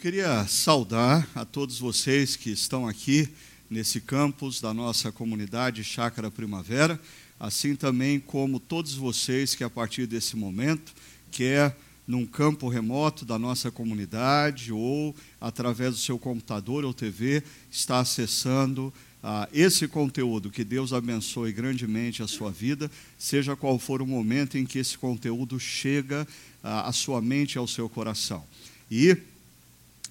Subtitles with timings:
[0.00, 3.28] Queria saudar a todos vocês que estão aqui
[3.68, 6.98] nesse campus da nossa comunidade Chácara Primavera,
[7.38, 10.94] assim também como todos vocês que a partir desse momento,
[11.30, 11.76] quer
[12.08, 18.90] num campo remoto da nossa comunidade ou através do seu computador ou TV, está acessando
[19.22, 20.50] ah, esse conteúdo.
[20.50, 24.96] Que Deus abençoe grandemente a sua vida, seja qual for o momento em que esse
[24.96, 26.26] conteúdo chega
[26.62, 28.42] à sua mente e ao seu coração.
[28.90, 29.14] E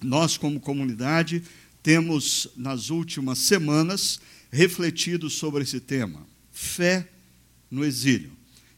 [0.02, 1.42] nós, como comunidade,
[1.82, 4.20] temos nas últimas semanas
[4.50, 7.08] refletido sobre esse tema, fé
[7.70, 8.32] no exílio.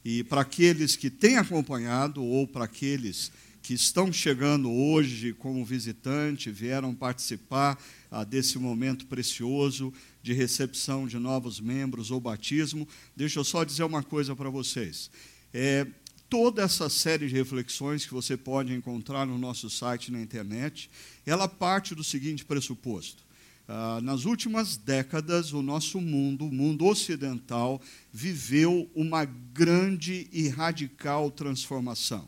[0.04, 3.30] E para aqueles que têm acompanhado, ou para aqueles
[3.62, 11.18] que estão chegando hoje como visitante, vieram participar ah, desse momento precioso de recepção de
[11.18, 15.10] novos membros ou batismo, deixa eu só dizer uma coisa para vocês.
[15.54, 15.86] É,
[16.32, 20.88] toda essa série de reflexões que você pode encontrar no nosso site na internet,
[21.26, 23.22] ela parte do seguinte pressuposto.
[23.68, 31.30] Ah, nas últimas décadas, o nosso mundo, o mundo ocidental, viveu uma grande e radical
[31.30, 32.26] transformação.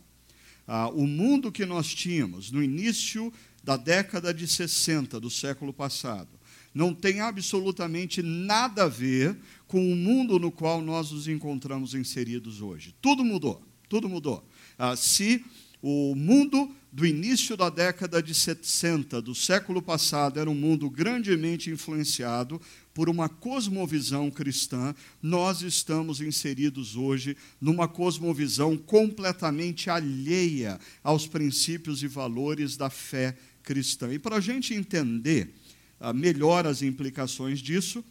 [0.69, 3.33] Ah, o mundo que nós tínhamos no início
[3.63, 6.29] da década de 60 do século passado
[6.75, 9.35] não tem absolutamente nada a ver
[9.67, 12.95] com o mundo no qual nós nos encontramos inseridos hoje.
[13.01, 13.65] Tudo mudou.
[13.89, 14.47] Tudo mudou.
[14.79, 15.45] Ah, se
[15.87, 21.69] o mundo do início da década de 60 do século passado era um mundo grandemente
[21.69, 22.61] influenciado
[22.95, 32.07] por uma cosmovisão cristã, nós estamos inseridos hoje numa cosmovisão completamente alheia aos princípios e
[32.07, 34.13] valores da fé cristã.
[34.13, 35.53] E para a gente entender
[35.99, 38.05] ah, melhor as implicações disso,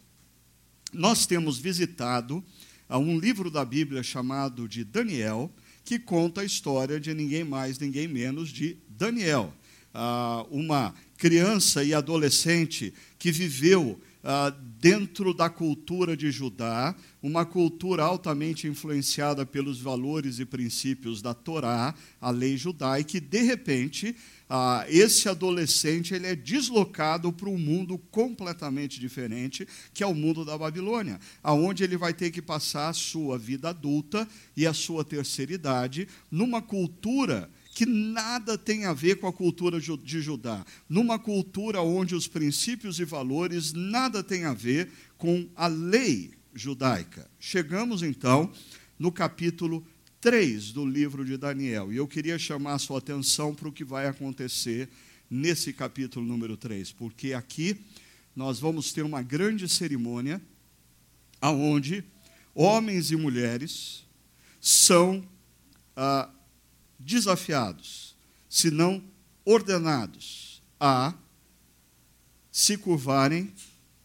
[0.92, 2.44] nós temos visitado
[2.88, 5.50] ah, um livro da Bíblia chamado de Daniel
[5.84, 9.52] que conta a história de ninguém mais, ninguém menos de Daniel,
[9.92, 18.02] ah, uma criança e adolescente que viveu ah, dentro da cultura de Judá, uma cultura
[18.02, 24.16] altamente influenciada pelos valores e princípios da Torá, a lei judaica, e que, de repente,
[24.48, 30.44] ah, esse adolescente ele é deslocado para um mundo completamente diferente, que é o mundo
[30.44, 35.04] da Babilônia, aonde ele vai ter que passar a sua vida adulta e a sua
[35.04, 41.18] terceira idade numa cultura que nada tem a ver com a cultura de Judá, numa
[41.18, 47.28] cultura onde os princípios e valores nada tem a ver com a lei judaica.
[47.40, 48.52] Chegamos então
[48.96, 49.84] no capítulo
[50.24, 51.92] 3 do livro de Daniel.
[51.92, 54.88] E eu queria chamar a sua atenção para o que vai acontecer
[55.28, 57.78] nesse capítulo número 3, porque aqui
[58.34, 60.40] nós vamos ter uma grande cerimônia
[61.42, 62.02] aonde
[62.54, 64.06] homens e mulheres
[64.62, 65.22] são
[65.94, 66.30] ah,
[66.98, 68.16] desafiados,
[68.48, 69.04] se não
[69.44, 71.12] ordenados a
[72.50, 73.52] se curvarem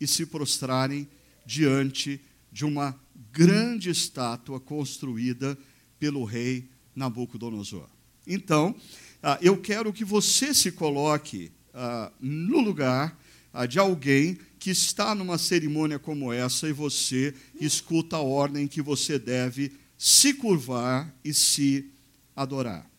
[0.02, 1.08] e se prostrarem
[1.46, 2.20] diante
[2.52, 3.00] de uma
[3.32, 5.58] grande estátua construída
[6.00, 7.88] pelo rei Nabucodonosor.
[8.26, 8.76] Então,
[9.22, 13.20] ah, eu quero que você se coloque ah, no lugar
[13.54, 18.82] ah, de alguém que está numa cerimônia como essa e você escuta a ordem que
[18.82, 21.90] você deve se curvar e se
[22.36, 22.90] adorar.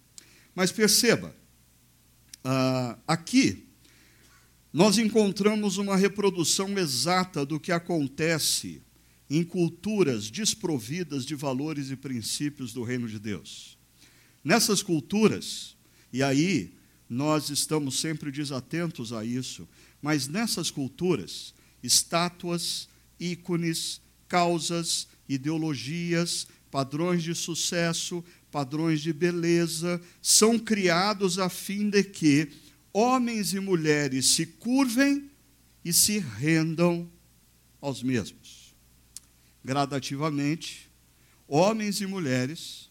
[0.55, 1.35] Mas perceba,
[3.07, 3.67] aqui
[4.73, 8.83] nós encontramos uma reprodução exata do que acontece
[9.31, 13.79] em culturas desprovidas de valores e princípios do reino de Deus.
[14.43, 15.77] Nessas culturas,
[16.13, 16.75] e aí
[17.09, 19.69] nós estamos sempre desatentos a isso,
[20.03, 22.89] mas nessas culturas, estátuas,
[23.21, 32.49] ícones, causas, ideologias, padrões de sucesso, padrões de beleza, são criados a fim de que
[32.93, 35.31] homens e mulheres se curvem
[35.85, 37.09] e se rendam
[37.81, 38.60] aos mesmos
[39.65, 40.91] gradativamente,
[41.47, 42.91] homens e mulheres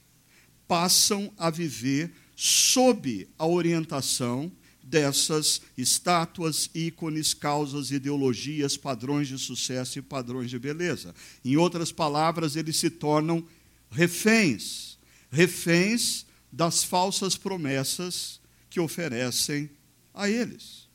[0.67, 4.51] passam a viver sob a orientação
[4.83, 11.13] dessas estátuas, ícones, causas, ideologias, padrões de sucesso e padrões de beleza.
[11.45, 13.45] Em outras palavras, eles se tornam
[13.91, 14.97] reféns,
[15.31, 18.39] reféns das falsas promessas
[18.69, 19.69] que oferecem
[20.13, 20.87] a eles.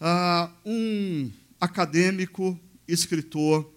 [0.00, 1.30] Ah, um
[1.60, 2.58] acadêmico,
[2.88, 3.71] escritor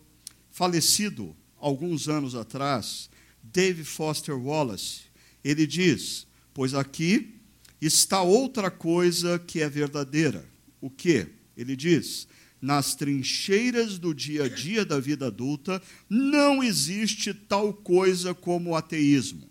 [0.56, 3.10] falecido alguns anos atrás,
[3.44, 5.02] Dave Foster Wallace,
[5.44, 7.36] ele diz: Pois aqui
[7.81, 10.48] está outra coisa que é verdadeira.
[10.80, 11.28] O que?
[11.57, 12.25] Ele diz:
[12.62, 19.50] nas trincheiras do dia a dia da vida adulta, não existe tal coisa como ateísmo.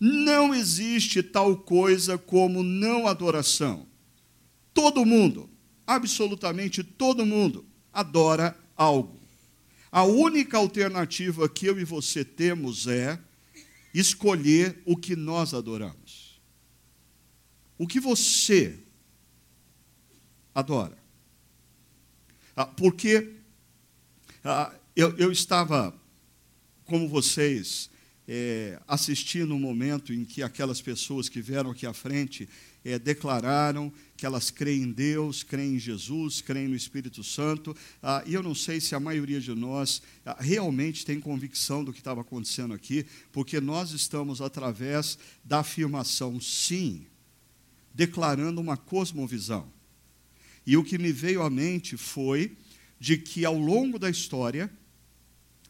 [0.00, 3.86] Não existe tal coisa como não adoração.
[4.72, 5.50] Todo mundo,
[5.86, 9.17] absolutamente todo mundo, adora algo.
[9.90, 13.18] A única alternativa que eu e você temos é
[13.94, 16.40] escolher o que nós adoramos.
[17.78, 18.78] O que você
[20.54, 20.98] adora.
[22.54, 23.34] Ah, porque
[24.44, 25.94] ah, eu, eu estava,
[26.84, 27.88] como vocês,
[28.30, 32.46] é, assistindo um momento em que aquelas pessoas que vieram aqui à frente
[32.84, 38.22] é, declararam que elas creem em Deus, creem em Jesus, creem no Espírito Santo, ah,
[38.26, 42.00] e eu não sei se a maioria de nós ah, realmente tem convicção do que
[42.00, 47.06] estava acontecendo aqui, porque nós estamos, através da afirmação sim,
[47.94, 49.72] declarando uma cosmovisão.
[50.66, 52.52] E o que me veio à mente foi
[53.00, 54.70] de que, ao longo da história,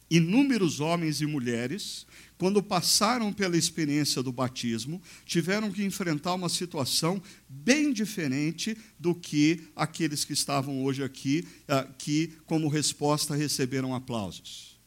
[0.09, 2.05] inúmeros homens e mulheres
[2.39, 9.67] quando passaram pela experiência do batismo, tiveram que enfrentar uma situação bem diferente do que
[9.75, 14.79] aqueles que estavam hoje aqui, ah, que, como resposta, receberam aplausos.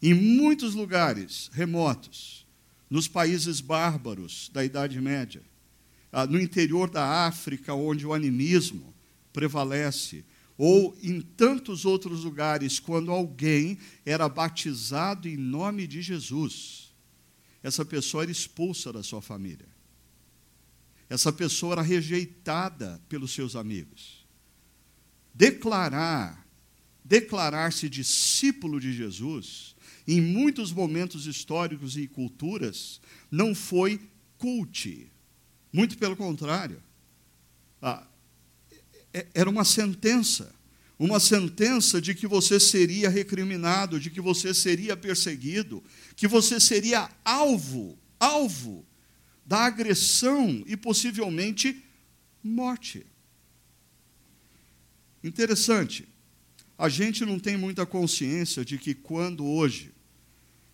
[0.00, 2.46] Em muitos lugares remotos,
[2.88, 5.42] nos países bárbaros da Idade Média,
[6.10, 8.94] ah, no interior da África, onde o animismo
[9.34, 10.24] prevalece,
[10.56, 16.94] ou em tantos outros lugares, quando alguém era batizado em nome de Jesus,
[17.62, 19.66] essa pessoa era expulsa da sua família.
[21.08, 24.26] Essa pessoa era rejeitada pelos seus amigos.
[25.34, 26.46] Declarar,
[27.04, 29.74] declarar-se discípulo de Jesus,
[30.06, 34.00] em muitos momentos históricos e culturas, não foi
[34.38, 35.10] culte.
[35.72, 36.82] Muito pelo contrário.
[37.82, 38.06] Ah,
[39.32, 40.52] era uma sentença.
[40.98, 45.82] Uma sentença de que você seria recriminado, de que você seria perseguido,
[46.14, 48.86] que você seria alvo, alvo
[49.44, 51.82] da agressão e possivelmente
[52.42, 53.04] morte.
[55.22, 56.08] Interessante.
[56.78, 59.92] A gente não tem muita consciência de que quando hoje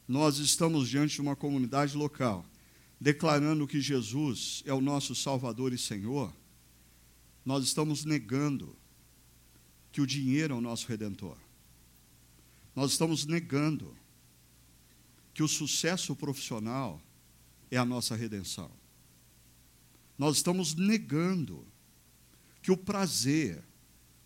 [0.06, 2.44] nós estamos diante de uma comunidade local,
[3.00, 6.34] declarando que Jesus é o nosso Salvador e Senhor,
[7.44, 8.76] nós estamos negando
[9.92, 11.36] que o dinheiro é o nosso redentor.
[12.74, 13.96] Nós estamos negando
[15.34, 17.00] que o sucesso profissional
[17.70, 18.70] é a nossa redenção.
[20.18, 21.66] Nós estamos negando
[22.62, 23.62] que o prazer,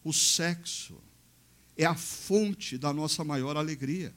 [0.02, 1.00] o sexo,
[1.76, 4.14] é a fonte da nossa maior alegria.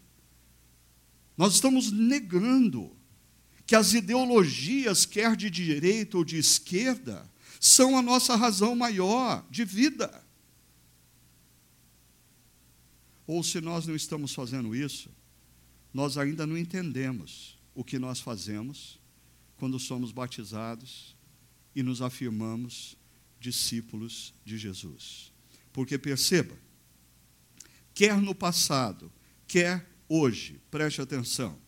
[1.37, 2.95] Nós estamos negando
[3.65, 9.65] que as ideologias, quer de direita ou de esquerda, são a nossa razão maior de
[9.65, 10.23] vida.
[13.25, 15.09] Ou se nós não estamos fazendo isso,
[15.93, 18.99] nós ainda não entendemos o que nós fazemos
[19.57, 21.15] quando somos batizados
[21.75, 22.95] e nos afirmamos
[23.39, 25.31] discípulos de Jesus.
[25.73, 26.57] Porque perceba,
[27.93, 29.11] quer no passado,
[29.47, 31.59] quer hoje, preste atenção,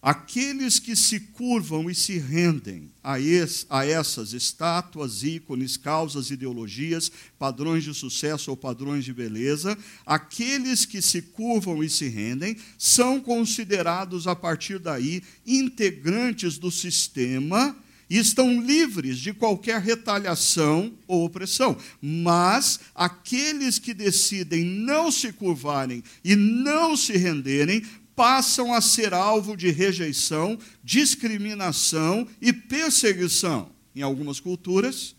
[0.00, 7.10] Aqueles que se curvam e se rendem a, es, a, essas estátuas, ícones, causas, ideologias,
[7.36, 9.76] padrões de sucesso ou padrões de beleza,
[10.06, 17.76] aqueles que se curvam e se rendem são considerados a partir daí integrantes do sistema
[18.08, 21.76] e estão livres de qualquer retaliação ou opressão.
[22.00, 27.82] Mas aqueles que decidem não se curvarem e não se renderem
[28.18, 33.70] passam a ser alvo de rejeição, discriminação e perseguição.
[33.94, 35.14] Em algumas culturas,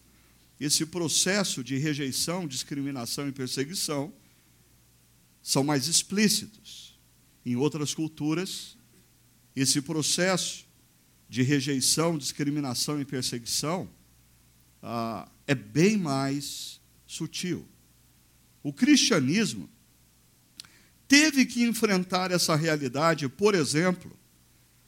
[0.60, 4.12] esse processo de rejeição, discriminação e perseguição
[5.42, 7.00] são mais explícitos.
[7.46, 8.78] Em outras culturas,
[9.56, 10.66] esse processo
[11.30, 13.90] de rejeição, discriminação e perseguição
[14.84, 17.66] ah, é bem mais sutil.
[18.62, 19.70] O cristianismo
[21.10, 24.16] teve que enfrentar essa realidade, por exemplo,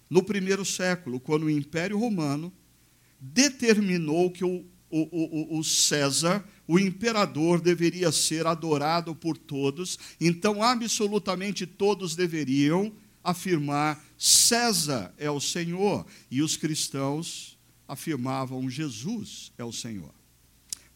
[0.08, 2.54] no primeiro século, quando o Império Romano
[3.20, 10.62] determinou que o, o, o, o César, o imperador, deveria ser adorado por todos, então
[10.62, 19.74] absolutamente todos deveriam afirmar: César é o Senhor, e os cristãos afirmavam: Jesus é o
[19.74, 20.14] Senhor.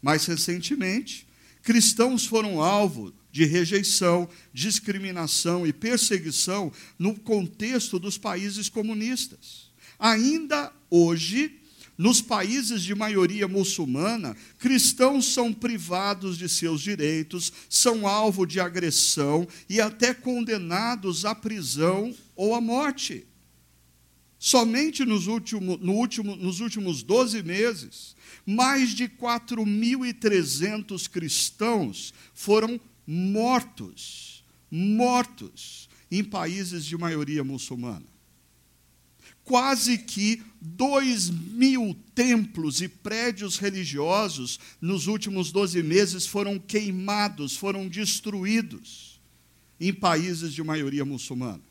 [0.01, 1.27] Mais recentemente,
[1.65, 9.71] cristãos foram alvo de rejeição, discriminação e perseguição no contexto dos países comunistas.
[9.97, 11.59] Ainda hoje,
[11.97, 19.47] nos países de maioria muçulmana, cristãos são privados de seus direitos, são alvo de agressão
[19.67, 23.25] e até condenados à prisão ou à morte.
[24.37, 28.15] Somente nos, último, no último, nos últimos 12 meses,
[28.45, 38.05] mais de 4.300 cristãos foram mortos, mortos em países de maioria muçulmana.
[39.43, 47.87] Quase que dois mil templos e prédios religiosos nos últimos 12 meses foram queimados, foram
[47.87, 49.21] destruídos
[49.79, 51.61] em países de maioria muçulmana.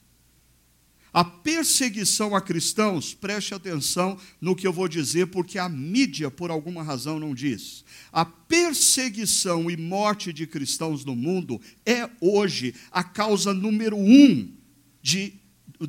[1.15, 6.51] A perseguição a cristãos, preste atenção no que eu vou dizer, porque a mídia, por
[6.51, 7.85] alguma razão, não diz.
[8.11, 14.53] A perseguição e morte de cristãos no mundo é hoje a causa número um
[15.01, 15.35] de,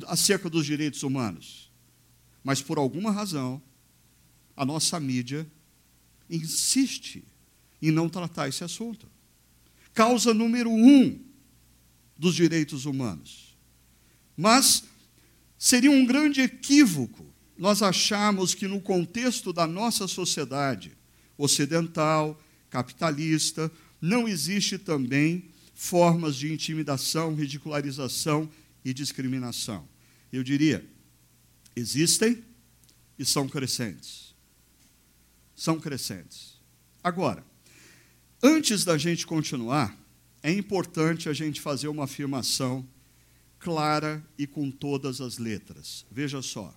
[0.06, 1.72] acerca dos direitos humanos.
[2.44, 3.60] Mas por alguma razão,
[4.56, 5.44] a nossa mídia
[6.30, 7.24] insiste
[7.82, 9.08] em não tratar esse assunto.
[9.92, 11.18] Causa número um
[12.16, 13.56] dos direitos humanos.
[14.36, 14.84] Mas
[15.58, 17.24] Seria um grande equívoco
[17.56, 20.92] nós acharmos que, no contexto da nossa sociedade
[21.38, 23.70] ocidental, capitalista,
[24.00, 28.48] não existe também formas de intimidação, ridicularização
[28.84, 29.88] e discriminação.
[30.32, 30.84] Eu diria,
[31.74, 32.42] existem
[33.18, 34.34] e são crescentes.
[35.54, 36.60] São crescentes.
[37.02, 37.44] Agora,
[38.42, 39.96] antes da gente continuar,
[40.42, 42.86] é importante a gente fazer uma afirmação
[43.66, 46.06] clara e com todas as letras.
[46.08, 46.72] Veja só.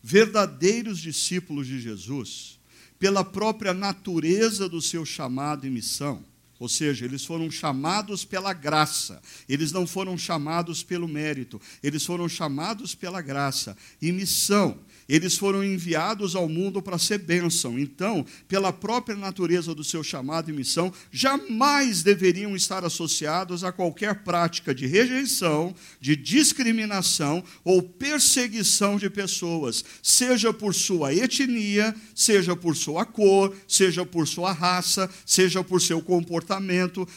[0.00, 2.60] Verdadeiros discípulos de Jesus,
[2.96, 6.24] pela própria natureza do seu chamado e missão,
[6.62, 12.28] ou seja, eles foram chamados pela graça, eles não foram chamados pelo mérito, eles foram
[12.28, 14.78] chamados pela graça e missão.
[15.08, 17.78] Eles foram enviados ao mundo para ser bênção.
[17.78, 24.22] Então, pela própria natureza do seu chamado e missão, jamais deveriam estar associados a qualquer
[24.22, 32.76] prática de rejeição, de discriminação ou perseguição de pessoas, seja por sua etnia, seja por
[32.76, 36.51] sua cor, seja por sua raça, seja por seu comportamento,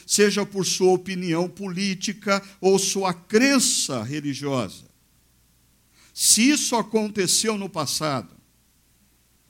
[0.05, 4.85] seja por sua opinião política ou sua crença religiosa.
[6.13, 8.35] Se isso aconteceu no passado,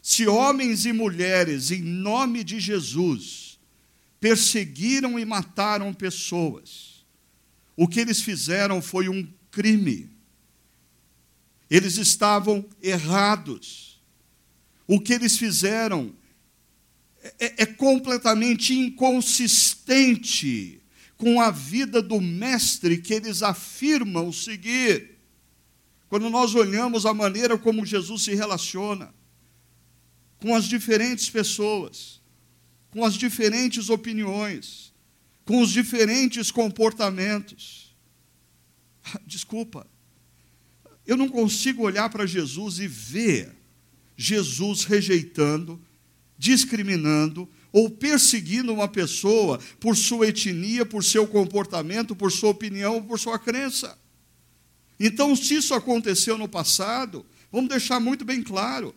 [0.01, 3.59] se homens e mulheres, em nome de Jesus,
[4.19, 7.05] perseguiram e mataram pessoas,
[7.75, 10.09] o que eles fizeram foi um crime.
[11.69, 14.01] Eles estavam errados.
[14.87, 16.13] O que eles fizeram
[17.39, 20.81] é, é, completamente inconsistente
[21.17, 25.17] com a vida do Mestre que eles afirmam seguir.
[26.07, 29.13] Quando nós olhamos a maneira como Jesus se relaciona
[30.39, 32.21] com as diferentes pessoas,
[32.91, 34.93] com as diferentes opiniões,
[35.43, 37.95] com os diferentes comportamentos.
[39.25, 39.87] Desculpa,
[41.05, 43.55] eu não consigo olhar para Jesus e ver
[44.17, 45.79] Jesus rejeitando,
[46.37, 53.19] discriminando ou perseguindo uma pessoa por sua etnia, por seu comportamento, por sua opinião, por
[53.19, 53.97] sua crença.
[54.99, 58.95] Então, se isso aconteceu no passado, vamos deixar muito bem claro: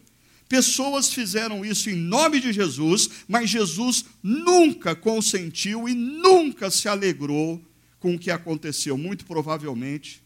[0.48, 7.60] pessoas fizeram isso em nome de Jesus, mas Jesus nunca consentiu e nunca se alegrou
[7.98, 8.96] com o que aconteceu.
[8.96, 10.22] Muito provavelmente,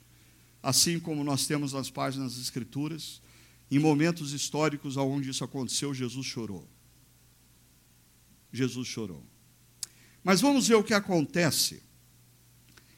[0.63, 3.23] assim como nós temos nas páginas das Escrituras,
[3.71, 6.69] em momentos históricos onde isso aconteceu, Jesus chorou.
[8.53, 9.27] Jesus chorou.
[10.23, 11.83] Mas vamos ver o que acontece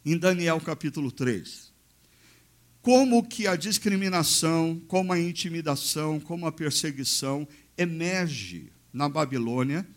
[0.04, 1.74] em Daniel capítulo 3
[2.84, 9.88] como que a discriminação, como a intimidação, como a perseguição emerge na Babilônia,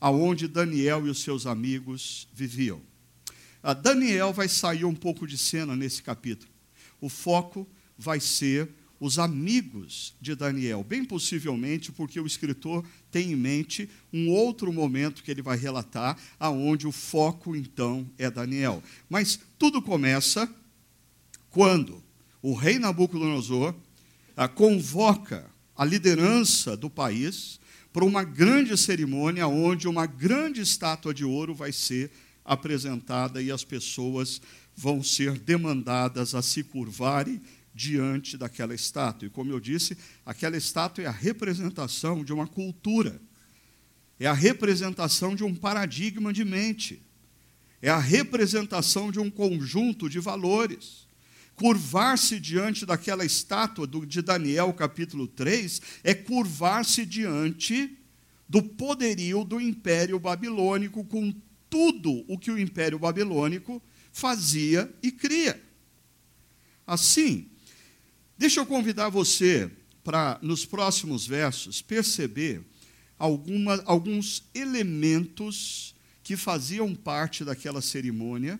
[0.00, 2.80] aonde Daniel e os seus amigos viviam.
[3.62, 6.50] A Daniel vai sair um pouco de cena nesse capítulo.
[6.98, 13.36] O foco vai ser os amigos de Daniel, bem possivelmente porque o escritor tem em
[13.36, 18.82] mente um outro momento que ele vai relatar, aonde o foco então é Daniel.
[19.08, 20.48] Mas tudo começa
[21.48, 22.02] quando
[22.42, 23.74] o rei Nabucodonosor
[24.36, 27.58] ah, convoca a liderança do país
[27.92, 32.10] para uma grande cerimônia onde uma grande estátua de ouro vai ser
[32.44, 34.42] apresentada e as pessoas
[34.76, 37.40] vão ser demandadas a se curvarem
[37.80, 39.26] diante daquela estátua.
[39.26, 39.96] E como eu disse,
[40.26, 43.18] aquela estátua é a representação de uma cultura,
[44.18, 47.02] é a representação de um paradigma de mente,
[47.80, 51.08] é a representação de um conjunto de valores
[51.56, 57.98] curvar-se diante daquela estátua de Daniel, capítulo 3, é curvar-se diante
[58.48, 61.34] do poderio do Império Babilônico, com
[61.68, 65.62] tudo o que o Império Babilônico fazia e cria.
[66.86, 67.49] Assim,
[68.40, 69.70] deixa eu convidar você
[70.02, 72.62] para, nos próximos versos, perceber
[73.18, 78.58] alguma, alguns elementos que faziam parte daquela cerimônia,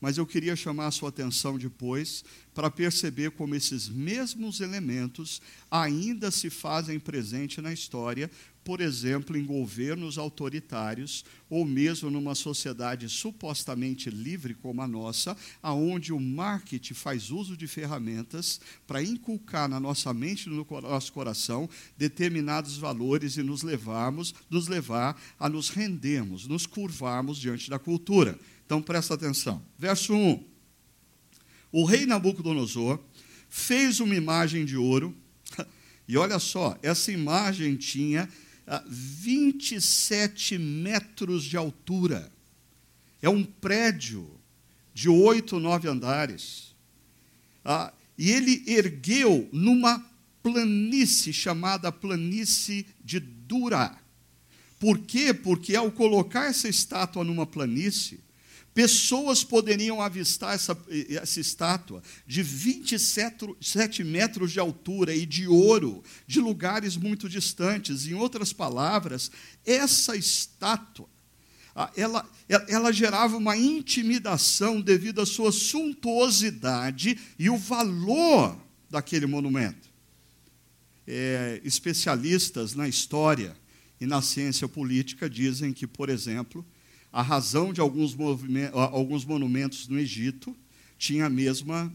[0.00, 6.30] mas eu queria chamar a sua atenção depois para perceber como esses mesmos elementos ainda
[6.30, 8.30] se fazem presente na história,
[8.68, 16.12] por exemplo, em governos autoritários ou mesmo numa sociedade supostamente livre como a nossa, aonde
[16.12, 21.66] o marketing faz uso de ferramentas para inculcar na nossa mente e no nosso coração
[21.96, 28.38] determinados valores e nos levarmos, nos levar a nos rendermos, nos curvarmos diante da cultura.
[28.66, 29.62] Então presta atenção.
[29.78, 30.44] Verso 1.
[31.72, 33.00] O rei Nabucodonosor
[33.48, 35.16] fez uma imagem de ouro,
[36.06, 38.28] e olha só, essa imagem tinha
[38.86, 42.30] 27 metros de altura.
[43.22, 44.30] É um prédio
[44.92, 46.74] de oito, nove andares.
[47.64, 50.04] Ah, e ele ergueu numa
[50.42, 53.96] planície chamada planície de Dura.
[54.78, 55.32] Por quê?
[55.32, 58.20] Porque ao colocar essa estátua numa planície,
[58.78, 60.78] Pessoas poderiam avistar essa,
[61.10, 68.06] essa estátua de 27 metros de altura e de ouro, de lugares muito distantes.
[68.06, 69.32] Em outras palavras,
[69.66, 71.08] essa estátua
[71.96, 72.24] ela,
[72.68, 78.56] ela, gerava uma intimidação devido à sua suntuosidade e o valor
[78.88, 79.88] daquele monumento.
[81.04, 83.56] É, especialistas na história
[84.00, 86.64] e na ciência política dizem que, por exemplo,
[87.12, 88.16] a razão de alguns,
[88.72, 90.54] alguns monumentos no Egito
[90.98, 91.92] tinha a mesma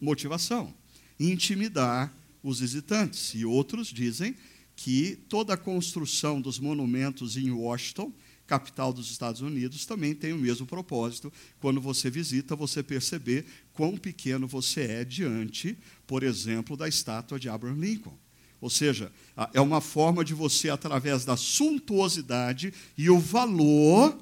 [0.00, 0.74] motivação:
[1.18, 3.34] intimidar os visitantes.
[3.34, 4.34] E outros dizem
[4.74, 8.12] que toda a construção dos monumentos em Washington,
[8.46, 11.32] capital dos Estados Unidos, também tem o mesmo propósito.
[11.60, 17.48] Quando você visita, você perceber quão pequeno você é diante, por exemplo, da estátua de
[17.48, 18.18] Abraham Lincoln.
[18.60, 19.12] Ou seja,
[19.54, 24.18] é uma forma de você, através da suntuosidade e o valor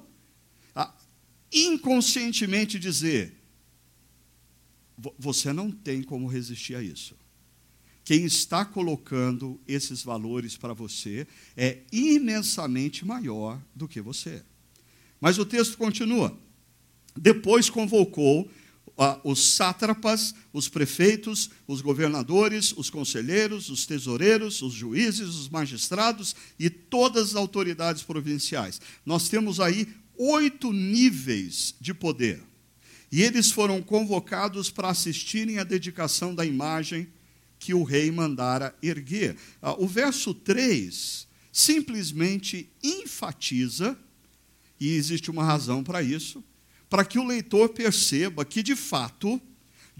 [1.52, 3.34] inconscientemente dizer:
[5.18, 7.16] você não tem como resistir a isso.
[8.04, 14.42] Quem está colocando esses valores para você é imensamente maior do que você.
[15.20, 16.36] Mas o texto continua.
[17.14, 18.50] Depois convocou
[18.96, 26.34] ah, os sátrapas, os prefeitos, os governadores, os conselheiros, os tesoureiros, os juízes, os magistrados
[26.58, 28.80] e todas as autoridades provinciais.
[29.04, 29.86] Nós temos aí
[30.18, 32.42] oito níveis de poder.
[33.10, 37.08] E eles foram convocados para assistirem à dedicação da imagem
[37.58, 39.36] que o rei mandara erguer.
[39.62, 43.98] Ah, o verso 3 simplesmente enfatiza,
[44.78, 46.44] e existe uma razão para isso,
[46.88, 49.40] para que o leitor perceba que, de fato,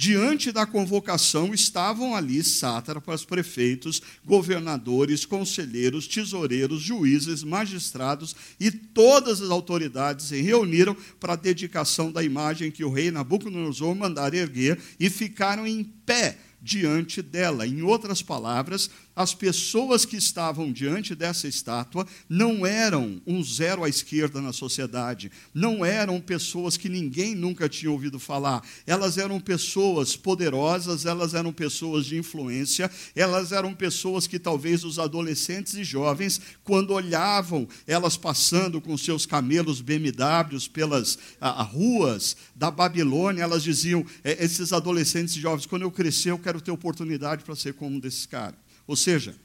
[0.01, 9.51] Diante da convocação estavam ali sátrapas, prefeitos, governadores, conselheiros, tesoureiros, juízes, magistrados e todas as
[9.51, 15.11] autoridades se reuniram para a dedicação da imagem que o rei Nabucodonosor mandara erguer e
[15.11, 17.67] ficaram em pé diante dela.
[17.67, 23.88] Em outras palavras, as pessoas que estavam diante dessa estátua não eram um zero à
[23.88, 30.14] esquerda na sociedade, não eram pessoas que ninguém nunca tinha ouvido falar, elas eram pessoas
[30.14, 36.40] poderosas, elas eram pessoas de influência, elas eram pessoas que talvez os adolescentes e jovens,
[36.62, 43.64] quando olhavam elas passando com seus camelos BMWs pelas a, a ruas da Babilônia, elas
[43.64, 47.74] diziam: é, esses adolescentes e jovens, quando eu crescer, eu quero ter oportunidade para ser
[47.74, 48.67] como um desses caras.
[48.88, 49.38] Ou seja,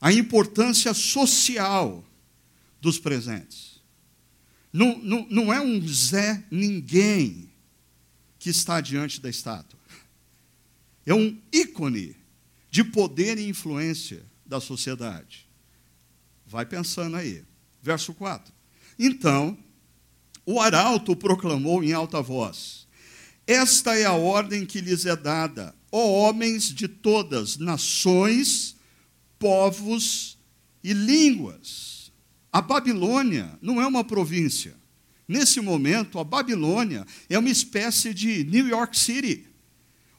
[0.00, 2.04] a importância social
[2.80, 3.80] dos presentes.
[4.72, 7.52] Não, não, não é um Zé ninguém
[8.38, 9.78] que está diante da estátua.
[11.06, 12.16] É um ícone
[12.70, 15.46] de poder e influência da sociedade.
[16.46, 17.44] Vai pensando aí.
[17.82, 18.52] Verso 4.
[18.98, 19.56] Então,
[20.46, 22.86] o arauto proclamou em alta voz:
[23.46, 28.74] Esta é a ordem que lhes é dada ó homens de todas nações,
[29.38, 30.36] povos
[30.82, 32.10] e línguas.
[32.52, 34.74] A Babilônia não é uma província.
[35.28, 39.46] Nesse momento, a Babilônia é uma espécie de New York City.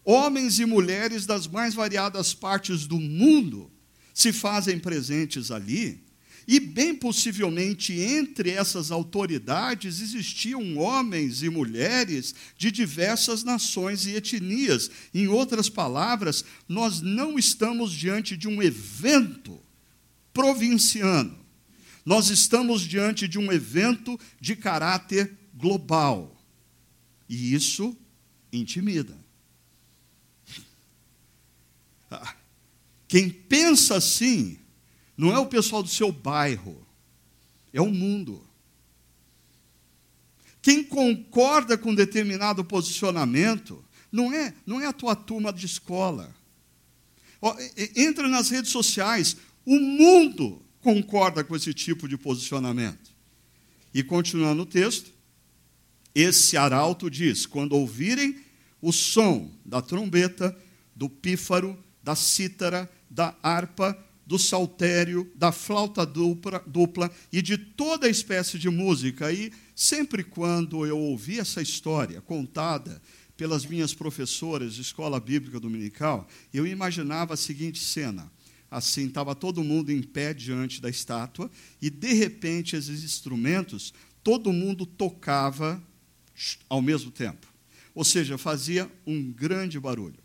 [0.05, 3.69] Homens e mulheres das mais variadas partes do mundo
[4.13, 6.04] se fazem presentes ali
[6.47, 14.91] e, bem possivelmente, entre essas autoridades existiam homens e mulheres de diversas nações e etnias.
[15.13, 19.59] Em outras palavras, nós não estamos diante de um evento
[20.31, 21.35] provinciano.
[22.05, 26.39] Nós estamos diante de um evento de caráter global.
[27.27, 27.97] E isso
[28.53, 29.17] intimida.
[32.11, 32.35] Ah,
[33.07, 34.59] Quem pensa assim
[35.17, 36.85] não é o pessoal do seu bairro,
[37.71, 38.41] é o mundo.
[40.61, 46.35] Quem concorda com determinado posicionamento não é, não é a tua turma de escola.
[47.95, 53.13] Entra nas redes sociais, o mundo concorda com esse tipo de posicionamento.
[53.93, 55.11] E continuando o texto,
[56.13, 58.39] esse arauto diz: quando ouvirem
[58.81, 60.57] o som da trombeta,
[60.95, 68.09] do pífaro, da cítara, da harpa, do saltério, da flauta dupla, dupla e de toda
[68.09, 69.31] espécie de música.
[69.31, 73.01] E sempre quando eu ouvi essa história contada
[73.37, 78.31] pelas minhas professoras de escola bíblica dominical, eu imaginava a seguinte cena.
[78.71, 84.51] Assim, estava todo mundo em pé diante da estátua, e de repente, esses instrumentos, todo
[84.51, 85.81] mundo tocava
[86.67, 87.47] ao mesmo tempo.
[87.93, 90.19] Ou seja, fazia um grande barulho.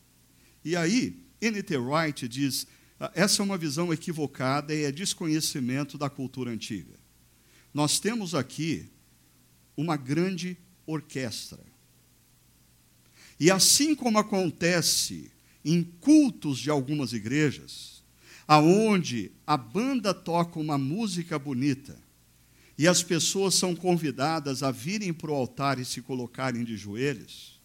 [0.65, 1.77] E aí, N.T.
[1.77, 2.67] Wright diz:
[3.15, 6.99] essa é uma visão equivocada e é desconhecimento da cultura antiga.
[7.73, 8.91] Nós temos aqui
[9.77, 11.65] uma grande orquestra.
[13.39, 15.31] E assim como acontece
[15.65, 18.03] em cultos de algumas igrejas,
[18.47, 21.99] aonde a banda toca uma música bonita,
[22.77, 27.61] e as pessoas são convidadas a virem para o altar e se colocarem de joelhos,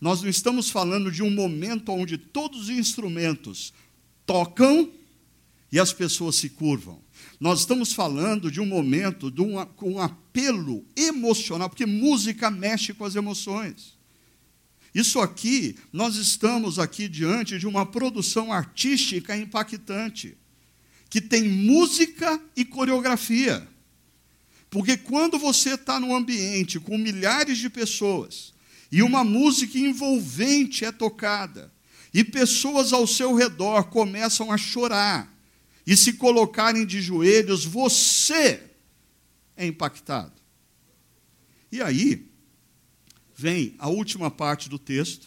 [0.00, 3.72] nós não estamos falando de um momento onde todos os instrumentos
[4.26, 4.90] tocam
[5.70, 7.00] e as pessoas se curvam.
[7.38, 13.04] Nós estamos falando de um momento de um, um apelo emocional, porque música mexe com
[13.04, 13.96] as emoções.
[14.94, 20.36] Isso aqui, nós estamos aqui diante de uma produção artística impactante,
[21.10, 23.68] que tem música e coreografia.
[24.70, 28.54] Porque quando você está num ambiente com milhares de pessoas
[28.90, 31.70] e uma música envolvente é tocada,
[32.16, 35.30] e pessoas ao seu redor começam a chorar
[35.86, 38.62] e se colocarem de joelhos, você
[39.54, 40.32] é impactado.
[41.70, 42.26] E aí
[43.34, 45.26] vem a última parte do texto.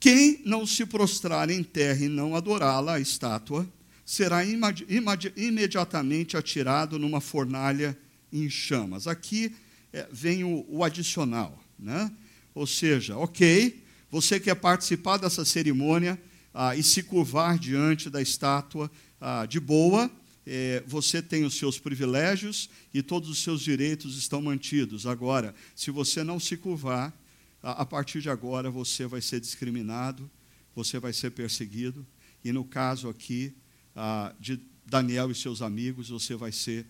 [0.00, 3.64] Quem não se prostrar em terra e não adorá-la, a estátua,
[4.04, 7.96] será imediatamente atirado numa fornalha
[8.32, 9.06] em chamas.
[9.06, 9.54] Aqui
[9.92, 12.10] é, vem o, o adicional, né?
[12.52, 13.83] Ou seja, ok,
[14.14, 16.22] você quer participar dessa cerimônia
[16.54, 18.88] ah, e se curvar diante da estátua
[19.20, 20.08] ah, de boa,
[20.46, 25.04] é, você tem os seus privilégios e todos os seus direitos estão mantidos.
[25.04, 27.12] Agora, se você não se curvar,
[27.60, 30.30] a, a partir de agora você vai ser discriminado,
[30.76, 32.06] você vai ser perseguido,
[32.44, 33.52] e no caso aqui,
[33.96, 36.86] ah, de Daniel e seus amigos, você vai ser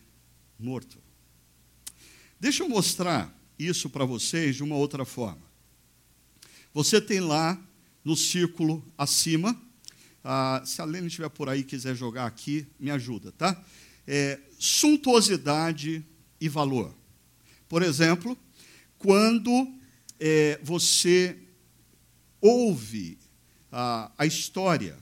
[0.61, 0.99] morto.
[2.39, 5.54] Deixa eu mostrar isso para vocês de uma outra forma.
[6.75, 7.59] Você tem lá
[8.05, 9.59] no círculo acima,
[10.25, 13.63] ah, se a Lene estiver por aí e quiser jogar aqui, me ajuda, tá?
[14.07, 16.05] É, suntuosidade
[16.41, 16.93] e valor.
[17.69, 18.37] Por exemplo,
[18.99, 19.73] quando
[20.19, 21.39] é, você
[22.41, 23.19] ouve
[23.71, 24.99] a, a história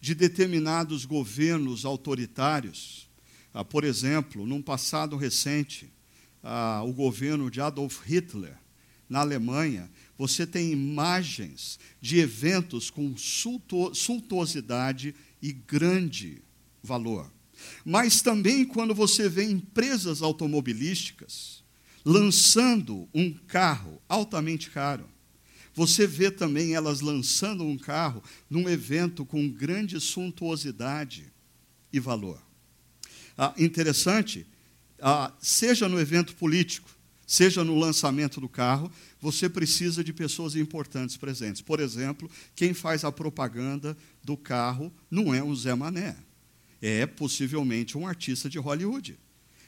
[0.00, 3.08] de determinados governos autoritários.
[3.54, 5.92] Ah, por exemplo, num passado recente,
[6.42, 8.56] ah, o governo de Adolf Hitler,
[9.08, 16.42] na Alemanha, você tem imagens de eventos com suntuosidade e grande
[16.82, 17.30] valor.
[17.84, 21.62] Mas também quando você vê empresas automobilísticas
[22.04, 25.08] lançando um carro altamente caro,
[25.74, 31.32] você vê também elas lançando um carro num evento com grande suntuosidade
[31.92, 32.42] e valor.
[33.36, 34.46] Ah, interessante,
[35.00, 36.91] ah, seja no evento político,
[37.32, 41.62] seja no lançamento do carro, você precisa de pessoas importantes presentes.
[41.62, 46.14] Por exemplo, quem faz a propaganda do carro não é um Zé Mané,
[46.82, 49.18] é possivelmente um artista de Hollywood.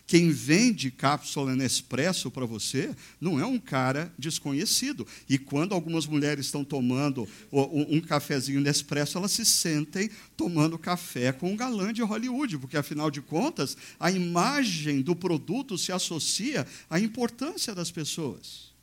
[0.06, 5.06] Quem vende cápsula Nespresso para você não é um cara desconhecido.
[5.26, 11.50] E quando algumas mulheres estão tomando um cafezinho Nespresso, elas se sentem tomando café com
[11.50, 17.00] um galã de Hollywood, porque afinal de contas, a imagem do produto se associa à
[17.00, 18.74] importância das pessoas.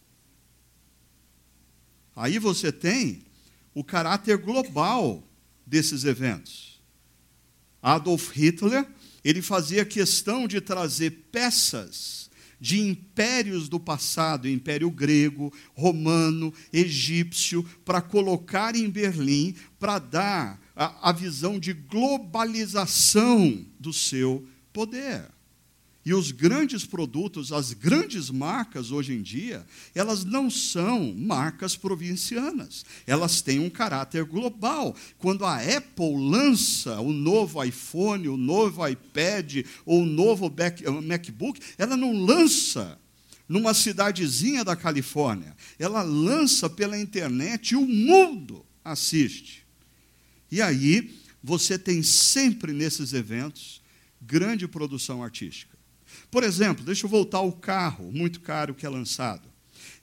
[2.15, 3.21] Aí você tem
[3.75, 5.23] o caráter global
[5.65, 6.81] desses eventos.
[7.81, 8.87] Adolf Hitler
[9.23, 12.21] ele fazia questão de trazer peças
[12.61, 21.09] de impérios do passado, império grego, romano, egípcio, para colocar em Berlim, para dar a,
[21.09, 25.27] a, visão de globalização do seu poder.
[26.03, 32.83] E os grandes produtos, as grandes marcas hoje em dia, elas não são marcas provincianas.
[33.05, 34.95] Elas têm um caráter global.
[35.19, 40.51] Quando a Apple lança o novo iPhone, o novo iPad ou o novo
[41.03, 42.99] MacBook, ela não lança
[43.47, 45.55] numa cidadezinha da Califórnia.
[45.77, 49.67] Ela lança pela internet e o mundo assiste.
[50.51, 53.81] E aí, você tem sempre nesses eventos
[54.19, 55.80] grande produção artística.
[56.31, 59.51] Por exemplo, deixa eu voltar ao carro muito caro que é lançado.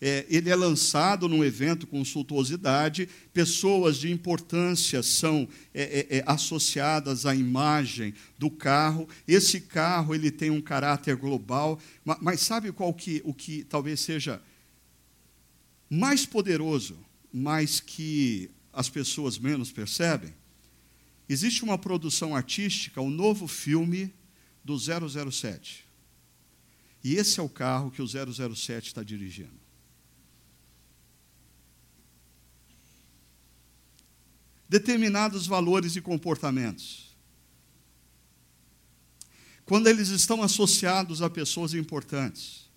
[0.00, 6.24] É, ele é lançado num evento com suntuosidade, pessoas de importância são é, é, é,
[6.26, 9.08] associadas à imagem do carro.
[9.26, 13.98] Esse carro ele tem um caráter global, mas, mas sabe qual que, o que talvez
[14.00, 14.40] seja
[15.90, 16.96] mais poderoso,
[17.32, 20.32] mas que as pessoas menos percebem?
[21.28, 24.12] Existe uma produção artística, o um novo filme
[24.64, 25.87] do 007.
[27.02, 29.58] E esse é o carro que o 007 está dirigindo.
[34.68, 37.16] Determinados valores e comportamentos.
[39.64, 42.68] Quando eles estão associados a pessoas importantes.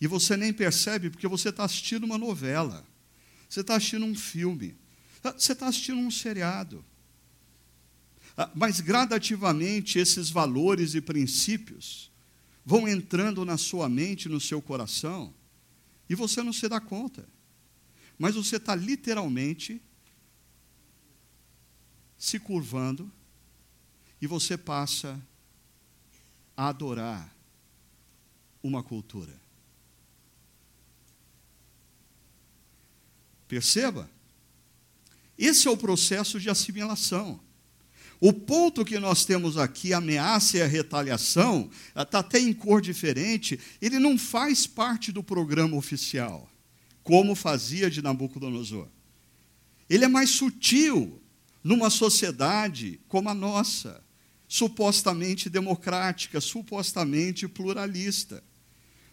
[0.00, 2.86] E você nem percebe porque você está assistindo uma novela.
[3.48, 4.76] Você está assistindo um filme.
[5.36, 6.84] Você está assistindo um seriado.
[8.36, 12.07] Ah, mas gradativamente esses valores e princípios
[12.68, 15.32] vão entrando na sua mente, no seu coração,
[16.06, 17.26] e você não se dá conta.
[18.18, 19.80] Mas você está literalmente
[22.18, 23.10] se curvando
[24.20, 25.18] e você passa
[26.54, 27.34] a adorar
[28.62, 29.40] uma cultura.
[33.48, 34.10] Perceba?
[35.38, 37.40] Esse é o processo de assimilação.
[38.20, 42.80] O ponto que nós temos aqui, a ameaça e a retaliação, está até em cor
[42.80, 46.50] diferente, ele não faz parte do programa oficial,
[47.02, 48.88] como fazia de Nabucodonosor.
[49.88, 51.22] Ele é mais sutil
[51.62, 54.02] numa sociedade como a nossa,
[54.48, 58.42] supostamente democrática, supostamente pluralista.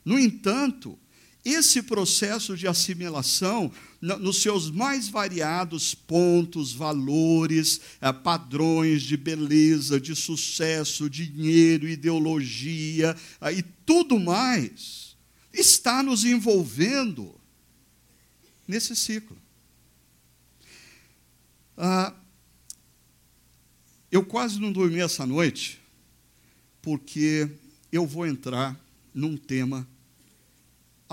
[0.04, 0.98] No entanto,
[1.46, 10.16] esse processo de assimilação, nos seus mais variados pontos, valores, eh, padrões de beleza, de
[10.16, 15.16] sucesso, dinheiro, ideologia eh, e tudo mais,
[15.54, 17.40] está nos envolvendo
[18.68, 19.38] nesse ciclo.
[21.78, 22.12] Ah,
[24.12, 25.80] eu quase não dormi essa noite,
[26.82, 27.48] porque
[27.92, 28.80] eu vou entrar
[29.14, 29.88] num tema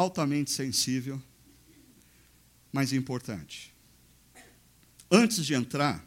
[0.02, 1.22] altamente sensível,
[2.72, 3.72] mas importante.
[5.10, 6.04] Antes de entrar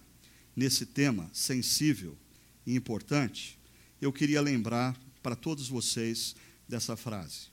[0.56, 2.18] nesse tema sensível
[2.66, 3.58] e importante,
[4.02, 6.36] eu queria lembrar para todos vocês
[6.68, 7.48] dessa frase.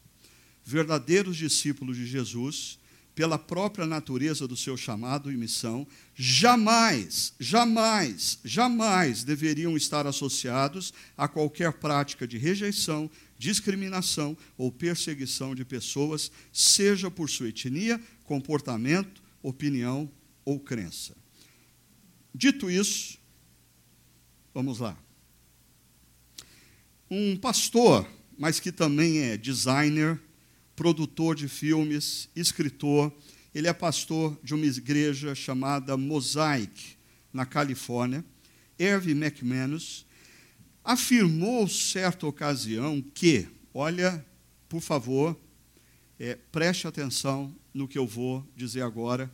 [0.65, 2.79] Verdadeiros discípulos de Jesus,
[3.15, 11.29] pela própria natureza do seu chamado e missão, jamais, jamais, jamais deveriam estar associados a
[11.29, 20.11] qualquer prática de rejeição, discriminação ou perseguição de pessoas, seja por sua etnia, comportamento, opinião
[20.45, 21.15] ou crença.
[22.35, 23.19] Dito isso,
[24.55, 24.97] vamos lá.
[27.11, 30.19] Um pastor, mas que também é designer,
[30.75, 33.13] produtor de filmes, escritor,
[33.55, 36.97] ele é pastor de uma igreja chamada Mosaic,
[37.33, 38.25] na Califórnia.
[38.79, 40.07] Hervey McManus,
[40.85, 44.25] afirmou certa ocasião que, olha,
[44.69, 45.39] por favor,
[46.19, 49.31] é, preste atenção no que eu vou dizer agora.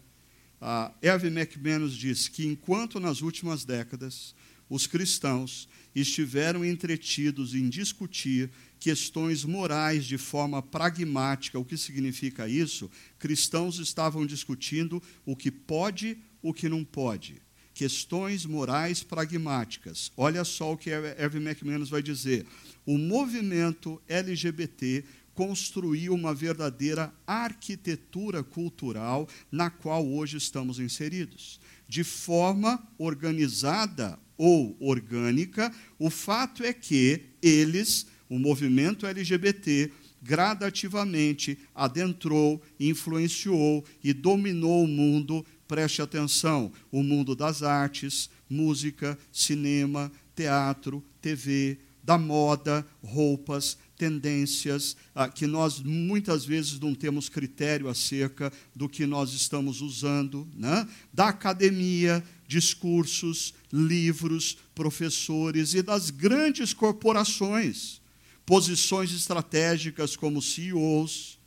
[0.60, 4.34] A Hervey McManus diz que enquanto nas últimas décadas
[4.68, 12.90] os cristãos estiveram entretidos em discutir questões morais de forma pragmática, o que significa isso?
[13.18, 17.42] Cristãos estavam discutindo o que pode, o que não pode
[17.78, 20.10] questões morais pragmáticas.
[20.16, 22.44] Olha só o que Erwin McManus vai dizer.
[22.84, 31.60] O movimento LGBT construiu uma verdadeira arquitetura cultural na qual hoje estamos inseridos.
[31.86, 39.90] De forma organizada ou orgânica, o fato é que eles, o movimento LGBT,
[40.22, 50.10] gradativamente adentrou, influenciou e dominou o mundo preste atenção, o mundo das artes, música, cinema,
[50.34, 58.50] teatro, TV, da moda, roupas, tendências, ah, que nós muitas vezes não temos critério acerca
[58.74, 60.88] do que nós estamos usando, né?
[61.12, 68.00] da academia, discursos, livros, professores e das grandes corporações
[68.48, 71.38] posições estratégicas como CEOs,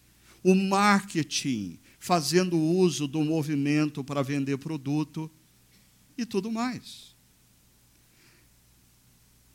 [0.44, 5.30] o marketing, fazendo uso do movimento para vender produto
[6.16, 7.16] e tudo mais.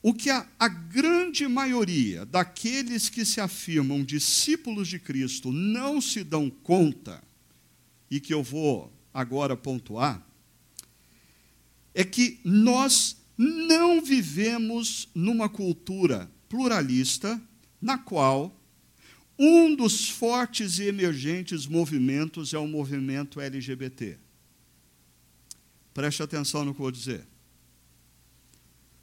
[0.03, 6.25] O que a, a, grande maioria daqueles que se afirmam discípulos de Cristo não se
[6.25, 7.23] dão conta,
[8.11, 10.21] e que eu vou agora pontuar,
[11.95, 17.41] é que nós não vivemos numa cultura pluralista
[17.81, 18.55] na qual
[19.39, 24.19] um dos fortes e emergentes movimentos é o movimento LGBT.
[25.93, 27.27] Preste atenção no que eu vou dizer.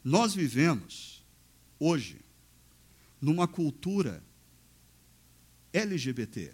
[0.04, 1.24] Nós vivemos,
[1.80, 2.20] hoje,
[3.22, 4.24] numa cultura
[5.72, 6.54] LGBT,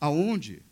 [0.00, 0.62] aonde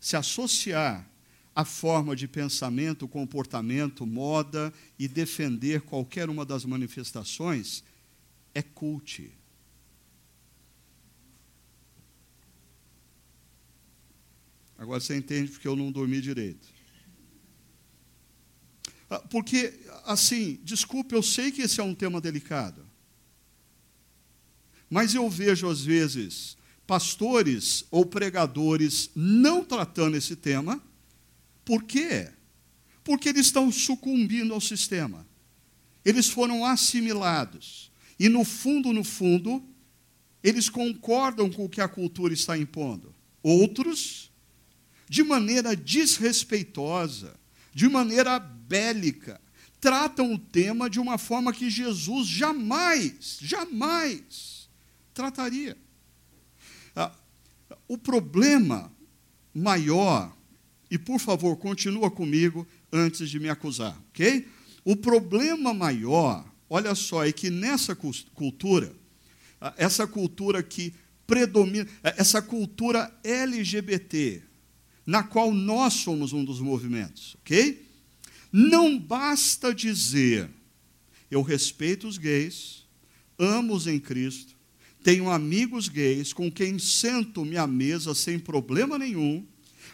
[0.00, 1.08] se associar
[1.54, 7.84] a forma de pensamento, comportamento, moda e defender qualquer uma das manifestações
[8.54, 9.32] é culte.
[14.78, 16.66] Agora você entende porque eu não dormi direito.
[19.08, 22.84] Ah, porque, assim, desculpe, eu sei que esse é um tema delicado.
[24.88, 30.82] Mas eu vejo, às vezes, pastores ou pregadores não tratando esse tema
[31.64, 32.30] por quê?
[33.04, 35.26] Porque eles estão sucumbindo ao sistema.
[36.04, 37.90] Eles foram assimilados.
[38.18, 39.62] E no fundo, no fundo,
[40.42, 43.14] eles concordam com o que a cultura está impondo.
[43.42, 44.30] Outros,
[45.08, 47.38] de maneira desrespeitosa,
[47.72, 49.40] de maneira bélica,
[49.80, 54.68] tratam o tema de uma forma que Jesus jamais, jamais
[55.12, 55.76] trataria.
[56.94, 57.12] Ah,
[57.88, 58.92] o problema
[59.54, 60.36] maior
[60.92, 64.46] e por favor, continua comigo antes de me acusar, ok?
[64.84, 68.94] O problema maior, olha só, é que nessa cultura,
[69.78, 70.92] essa cultura que
[71.26, 74.42] predomina, essa cultura LGBT,
[75.06, 77.88] na qual nós somos um dos movimentos, ok?
[78.52, 80.50] Não basta dizer,
[81.30, 82.84] eu respeito os gays,
[83.38, 84.54] amo-os em Cristo,
[85.02, 89.46] tenho amigos gays com quem sento-me à mesa sem problema nenhum,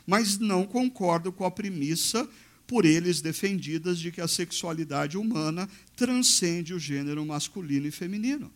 [0.08, 2.26] mas não concordo com a premissa
[2.66, 8.50] por eles defendidas de que a sexualidade humana transcende o gênero masculino e feminino.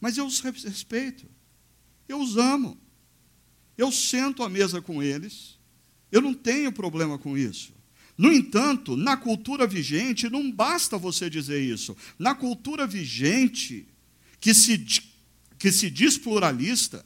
[0.00, 1.26] Mas eu os respeito,
[2.08, 2.78] eu os amo,
[3.76, 5.58] eu sento à mesa com eles,
[6.12, 7.74] eu não tenho problema com isso.
[8.16, 11.96] No entanto, na cultura vigente, não basta você dizer isso.
[12.16, 13.88] Na cultura vigente,
[14.38, 14.78] que se,
[15.58, 17.04] que se diz pluralista,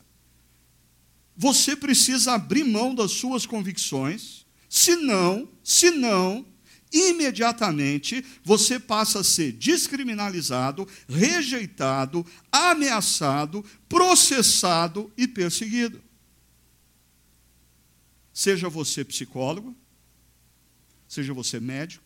[1.41, 6.45] você precisa abrir mão das suas convicções, senão, senão,
[6.93, 16.03] imediatamente você passa a ser descriminalizado, rejeitado, ameaçado, processado e perseguido.
[18.33, 19.77] Seja você psicólogo,
[21.07, 22.05] seja você médico,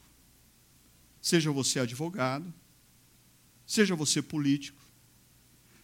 [1.22, 2.52] seja você advogado,
[3.66, 4.81] seja você político,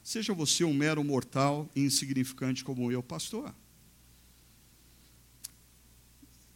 [0.08, 3.54] Seja você um mero mortal e insignificante como eu, pastor.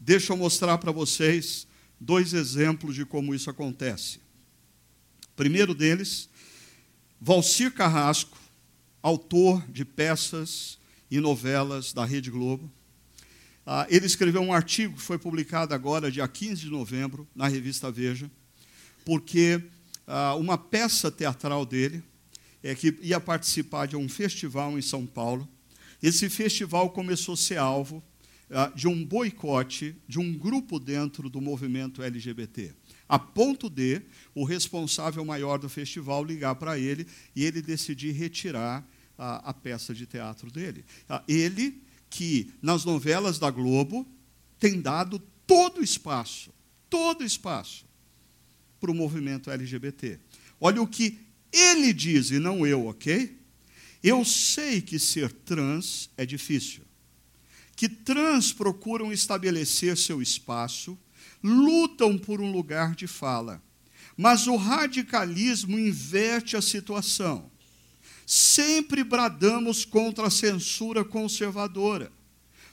[0.01, 1.67] Deixa eu mostrar para vocês
[2.01, 4.21] dois exemplos de como isso acontece.
[5.37, 6.31] Primeiro deles,
[7.21, 8.39] Valcir Carrasco,
[9.03, 10.79] autor de peças
[11.11, 12.73] e novelas da Rede Globo.
[13.67, 17.91] Ah, ele escreveu um artigo que foi publicado agora, dia 15 de novembro, na revista
[17.91, 18.31] Veja,
[19.05, 19.63] porque
[20.07, 22.03] ah, uma peça teatral dele,
[22.63, 25.49] é, que ia participar de um festival em São Paulo.
[26.03, 28.03] Esse festival começou a ser alvo
[28.51, 32.75] ah, de um boicote de um grupo dentro do movimento LGBT,
[33.09, 34.03] a ponto de
[34.35, 38.87] o responsável maior do festival ligar para ele e ele decidir retirar
[39.17, 40.85] a, a peça de teatro dele.
[41.09, 44.07] Ah, ele, que nas novelas da Globo
[44.59, 46.53] tem dado todo o espaço,
[46.91, 47.87] todo o espaço
[48.79, 50.19] para o movimento LGBT.
[50.61, 51.19] Olha o que
[51.53, 53.37] ele diz, e não eu, ok?
[54.03, 56.83] Eu sei que ser trans é difícil.
[57.77, 60.99] Que trans procuram estabelecer seu espaço,
[61.43, 63.63] lutam por um lugar de fala.
[64.17, 67.51] Mas o radicalismo inverte a situação.
[68.27, 72.11] Sempre bradamos contra a censura conservadora.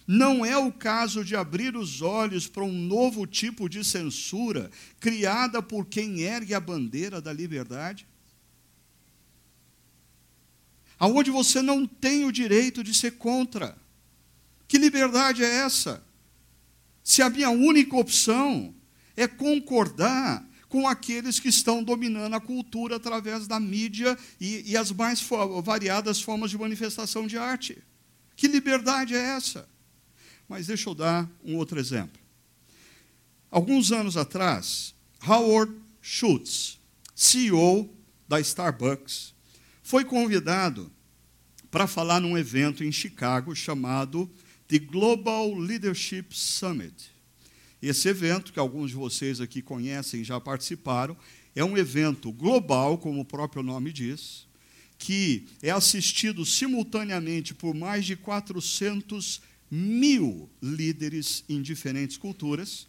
[0.07, 5.61] Não é o caso de abrir os olhos para um novo tipo de censura criada
[5.61, 8.07] por quem ergue a bandeira da liberdade?
[10.99, 13.77] Aonde você não tem o direito de ser contra.
[14.67, 16.03] Que liberdade é essa?
[17.03, 18.75] Se a minha única opção
[19.15, 24.91] é concordar com aqueles que estão dominando a cultura através da mídia e, e as
[24.91, 25.25] mais
[25.63, 27.81] variadas formas de manifestação de arte.
[28.35, 29.67] Que liberdade é essa?
[30.47, 32.21] Mas deixa eu dar um outro exemplo.
[33.49, 34.93] Alguns anos atrás,
[35.27, 36.79] Howard Schultz,
[37.15, 37.89] CEO
[38.27, 39.33] da Starbucks,
[39.89, 40.91] foi convidado
[41.71, 44.29] para falar num evento em Chicago chamado
[44.67, 47.11] The Global Leadership Summit.
[47.81, 51.17] Esse evento, que alguns de vocês aqui conhecem já participaram,
[51.55, 54.45] é um evento global, como o próprio nome diz,
[54.99, 62.87] que é assistido simultaneamente por mais de 400 mil líderes em diferentes culturas.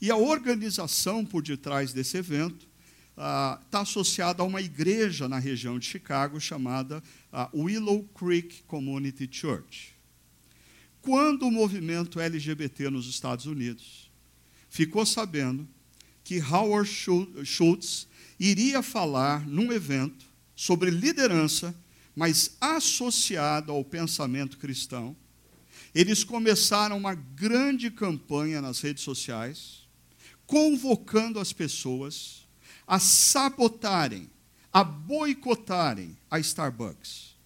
[0.00, 2.66] E a organização por detrás desse evento
[3.18, 7.02] está ah, associada a uma igreja na região de Chicago chamada
[7.32, 9.96] ah, Willow Creek Community Church.
[11.02, 14.08] Quando o movimento LGBT nos Estados Unidos
[14.68, 15.68] ficou sabendo
[16.22, 16.88] que Howard
[17.44, 18.06] Schultz
[18.38, 21.74] iria falar num evento sobre liderança,
[22.14, 25.16] mas associado ao pensamento cristão,
[25.92, 29.88] eles começaram uma grande campanha nas redes sociais,
[30.46, 32.47] convocando as pessoas
[32.88, 34.30] a sabotarem,
[34.72, 37.36] a boicotarem a Starbucks.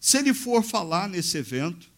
[0.00, 1.90] Se ele for falar nesse evento,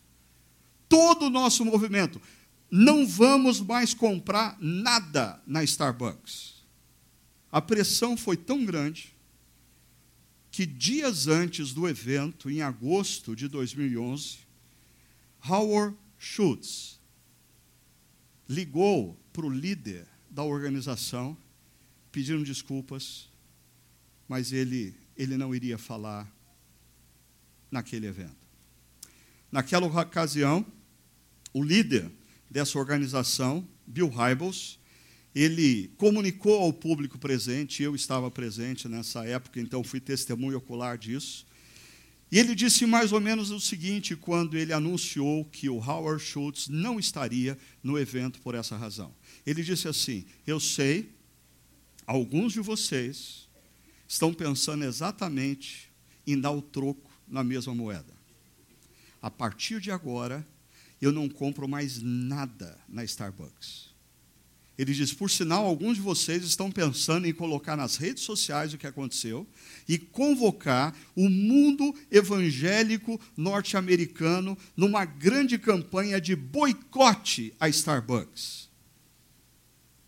[0.88, 2.20] todo o nosso movimento,
[2.68, 6.54] não vamos mais comprar nada na Starbucks.
[7.52, 9.14] A pressão foi tão grande
[10.50, 14.38] que dias antes do evento, em agosto de 2011,
[15.48, 17.00] Howard Schultz
[18.48, 21.36] ligou para o líder da organização
[22.14, 23.28] pedindo desculpas,
[24.28, 26.32] mas ele, ele não iria falar
[27.68, 28.36] naquele evento.
[29.50, 30.64] Naquela ocasião,
[31.52, 32.08] o líder
[32.48, 34.78] dessa organização, Bill Hybels,
[35.34, 41.44] ele comunicou ao público presente, eu estava presente nessa época, então fui testemunho ocular disso.
[42.30, 46.68] E ele disse mais ou menos o seguinte quando ele anunciou que o Howard Schultz
[46.68, 49.12] não estaria no evento por essa razão.
[49.44, 51.12] Ele disse assim: Eu sei
[52.06, 53.48] Alguns de vocês
[54.06, 55.90] estão pensando exatamente
[56.26, 58.12] em dar o troco na mesma moeda.
[59.20, 60.46] A partir de agora,
[61.00, 63.94] eu não compro mais nada na Starbucks.
[64.76, 68.78] Ele diz: por sinal, alguns de vocês estão pensando em colocar nas redes sociais o
[68.78, 69.46] que aconteceu
[69.88, 78.68] e convocar o mundo evangélico norte-americano numa grande campanha de boicote à Starbucks.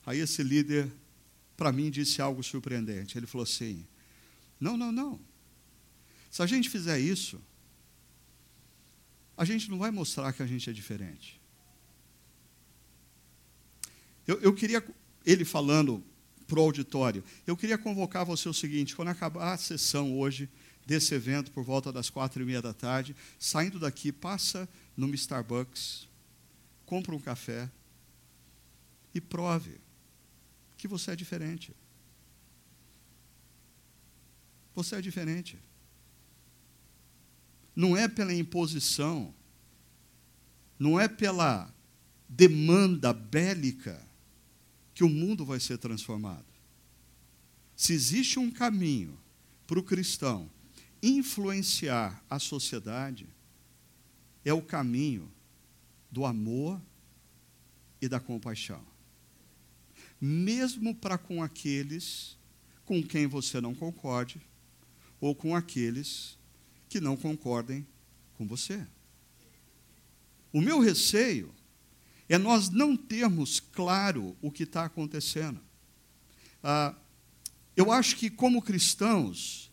[0.04, 0.92] Aí esse líder
[1.56, 3.16] para mim, disse algo surpreendente.
[3.16, 3.86] Ele falou assim:
[4.60, 5.20] Não, não, não.
[6.30, 7.40] Se a gente fizer isso,
[9.36, 11.40] a gente não vai mostrar que a gente é diferente.
[14.26, 14.84] Eu, eu queria,
[15.24, 16.04] ele falando
[16.46, 20.48] para o auditório, eu queria convocar você o seguinte: quando acabar a sessão hoje
[20.84, 26.06] desse evento, por volta das quatro e meia da tarde, saindo daqui, passa no Starbucks,
[26.84, 27.70] compra um café
[29.14, 29.85] e prove
[30.76, 31.74] que você é diferente.
[34.74, 35.58] Você é diferente.
[37.74, 39.34] Não é pela imposição,
[40.78, 41.72] não é pela
[42.28, 44.02] demanda bélica
[44.94, 46.46] que o mundo vai ser transformado.
[47.74, 49.18] Se existe um caminho
[49.66, 50.50] para o cristão
[51.02, 53.28] influenciar a sociedade,
[54.44, 55.30] é o caminho
[56.10, 56.80] do amor
[58.00, 58.95] e da compaixão
[60.20, 62.36] mesmo para com aqueles
[62.86, 64.40] com quem você não concorde,
[65.20, 66.38] ou com aqueles
[66.88, 67.86] que não concordem
[68.34, 68.86] com você.
[70.52, 71.52] O meu receio
[72.28, 75.60] é nós não termos claro o que está acontecendo.
[76.62, 76.94] Ah,
[77.76, 79.70] eu acho que, como cristãos,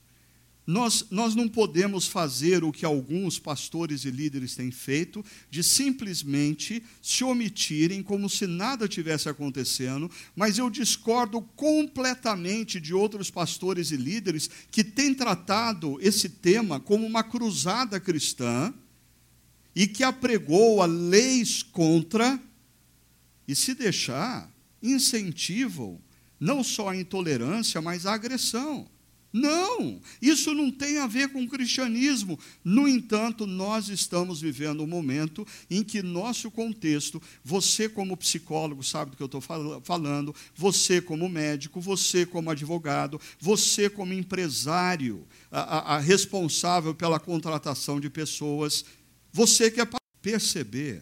[0.65, 6.81] nós, nós não podemos fazer o que alguns pastores e líderes têm feito, de simplesmente
[7.01, 13.97] se omitirem como se nada tivesse acontecendo, mas eu discordo completamente de outros pastores e
[13.97, 18.73] líderes que têm tratado esse tema como uma cruzada cristã
[19.75, 22.39] e que apregou a leis contra,
[23.45, 24.49] e se deixar,
[24.81, 25.99] incentivam
[26.39, 28.87] não só a intolerância, mas a agressão.
[29.33, 32.37] Não, isso não tem a ver com o cristianismo.
[32.63, 39.09] No entanto, nós estamos vivendo um momento em que nosso contexto, você como psicólogo sabe
[39.09, 45.61] do que eu estou falando, você como médico, você como advogado, você como empresário, a,
[45.61, 48.85] a, a responsável pela contratação de pessoas,
[49.31, 49.89] você quer
[50.21, 51.01] perceber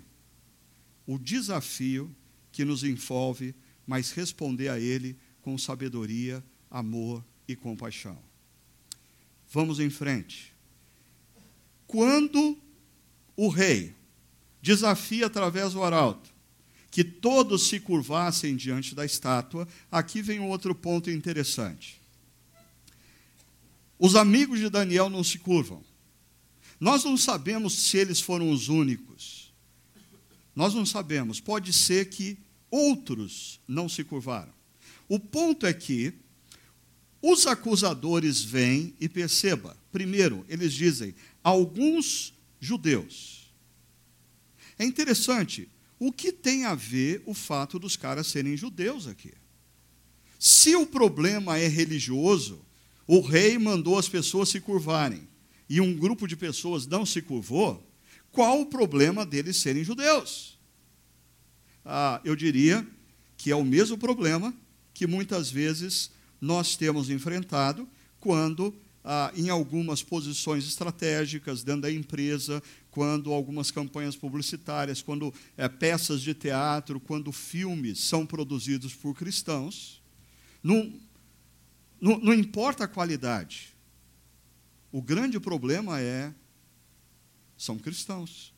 [1.05, 2.15] o desafio
[2.49, 3.53] que nos envolve,
[3.85, 7.21] mas responder a ele com sabedoria, amor
[7.51, 8.17] e compaixão.
[9.49, 10.53] Vamos em frente.
[11.85, 12.57] Quando
[13.35, 13.93] o rei
[14.61, 16.31] desafia através do arauto
[16.89, 22.01] que todos se curvassem diante da estátua, aqui vem outro ponto interessante.
[23.97, 25.83] Os amigos de Daniel não se curvam.
[26.79, 29.53] Nós não sabemos se eles foram os únicos.
[30.55, 31.39] Nós não sabemos.
[31.39, 32.37] Pode ser que
[32.69, 34.53] outros não se curvaram.
[35.07, 36.13] O ponto é que
[37.21, 39.77] os acusadores vêm e perceba.
[39.91, 41.13] Primeiro, eles dizem
[41.43, 43.51] alguns judeus.
[44.77, 45.69] É interessante,
[45.99, 49.33] o que tem a ver o fato dos caras serem judeus aqui?
[50.39, 52.65] Se o problema é religioso,
[53.05, 55.27] o rei mandou as pessoas se curvarem
[55.69, 57.87] e um grupo de pessoas não se curvou,
[58.31, 60.57] qual o problema deles serem judeus?
[61.85, 62.85] Ah, eu diria
[63.37, 64.53] que é o mesmo problema
[64.93, 66.11] que muitas vezes
[66.41, 67.87] nós temos enfrentado
[68.19, 75.69] quando ah, em algumas posições estratégicas dentro da empresa, quando algumas campanhas publicitárias, quando é,
[75.69, 80.01] peças de teatro, quando filmes são produzidos por cristãos,
[80.61, 80.91] não,
[81.99, 83.75] não, não importa a qualidade.
[84.91, 86.33] O grande problema é
[87.57, 88.51] são cristãos.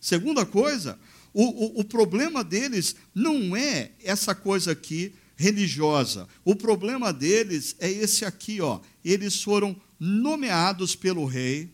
[0.00, 0.98] Segunda coisa,
[1.32, 6.28] o, o, o problema deles não é essa coisa aqui religiosa.
[6.44, 8.80] O problema deles é esse aqui, ó.
[9.04, 11.72] Eles foram nomeados pelo rei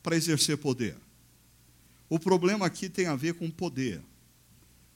[0.00, 0.96] para exercer poder.
[2.08, 4.00] O problema aqui tem a ver com poder,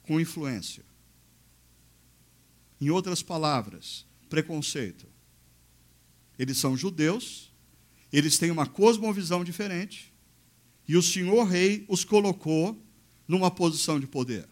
[0.05, 0.85] com influência.
[2.81, 5.07] Em outras palavras, preconceito.
[6.39, 7.53] Eles são judeus,
[8.13, 10.13] eles têm uma cosmovisão diferente,
[10.89, 12.81] e o senhor rei os colocou
[13.27, 14.49] numa posição de poder.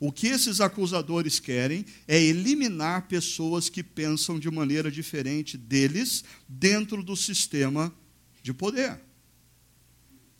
[0.00, 7.02] O que esses acusadores querem é eliminar pessoas que pensam de maneira diferente deles dentro
[7.02, 7.94] do sistema
[8.42, 8.98] de poder.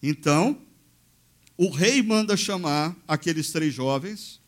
[0.03, 0.63] Então,
[1.59, 4.41] o rei manda chamar aqueles três jovens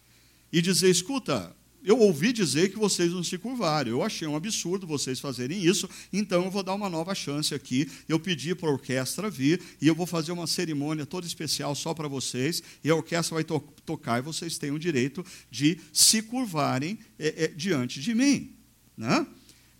[0.50, 1.54] e dizer: escuta,
[1.84, 3.90] eu ouvi dizer que vocês não se curvaram.
[3.90, 7.90] Eu achei um absurdo vocês fazerem isso, então eu vou dar uma nova chance aqui.
[8.08, 11.92] Eu pedi para a orquestra vir e eu vou fazer uma cerimônia toda especial só
[11.92, 12.62] para vocês.
[12.84, 17.44] E a orquestra vai to tocar e vocês têm o direito de se curvarem é,
[17.44, 18.54] é, diante de mim.
[18.96, 19.26] Né?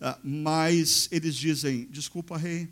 [0.01, 2.69] Ah, mas eles dizem: desculpa, rei,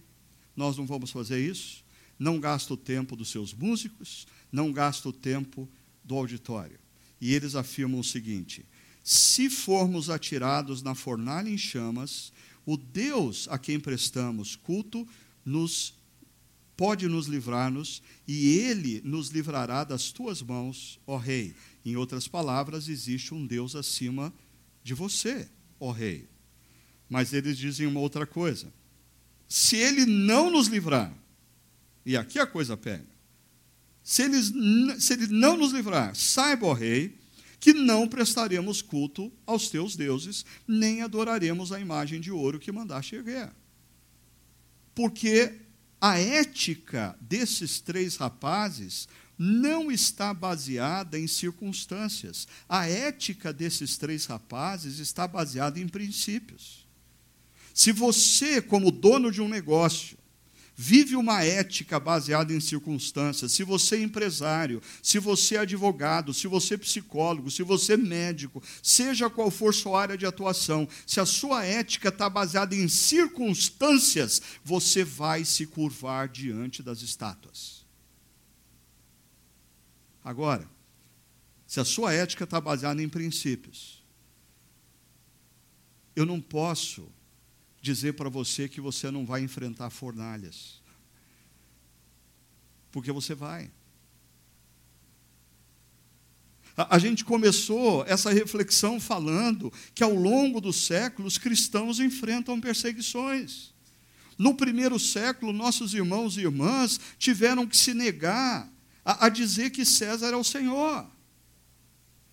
[0.57, 1.85] nós não vamos fazer isso.
[2.19, 5.67] Não gasta o tempo dos seus músicos, não gasta o tempo
[6.05, 6.79] do auditório.
[7.21, 8.67] E eles afirmam o seguinte:
[9.03, 12.33] se formos atirados na fornalha em chamas,
[12.65, 15.07] o Deus a quem prestamos culto
[15.45, 15.95] nos
[16.77, 21.55] pode nos livrar-nos e ele nos livrará das tuas mãos, ó rei.
[21.85, 24.33] Em outras palavras, existe um Deus acima
[24.83, 25.49] de você,
[25.79, 26.27] ó rei.
[27.09, 28.73] Mas eles dizem uma outra coisa.
[29.47, 31.13] Se ele não nos livrar,
[32.07, 33.05] e aqui a coisa pega.
[34.03, 34.53] Se, eles,
[35.01, 37.20] se ele não nos livrar, saiba, ó rei,
[37.61, 43.15] que não prestaremos culto aos teus deuses, nem adoraremos a imagem de ouro que mandaste
[43.15, 43.53] erguer.
[44.95, 45.61] Porque
[46.01, 49.07] a ética desses três rapazes
[49.39, 52.49] não está baseada em circunstâncias.
[52.69, 56.87] A ética desses três rapazes está baseada em princípios.
[57.75, 60.19] Se você, como dono de um negócio,
[60.83, 66.47] vive uma ética baseada em circunstâncias, se você é empresário, se você é advogado, se
[66.47, 71.21] você é psicólogo, se você é médico, seja qual for sua área de atuação, se
[71.21, 77.85] a sua ética está baseada em circunstâncias, você vai se curvar diante das estátuas.
[80.25, 80.67] Agora,
[81.67, 84.03] se a sua ética está baseada em princípios,
[86.17, 87.07] eu não posso
[87.81, 90.81] dizer para você que você não vai enfrentar fornalhas.
[92.91, 93.71] Porque você vai.
[96.77, 103.73] A, a gente começou essa reflexão falando que ao longo dos séculos cristãos enfrentam perseguições.
[104.37, 108.71] No primeiro século, nossos irmãos e irmãs tiveram que se negar
[109.05, 111.07] a, a dizer que César é o Senhor.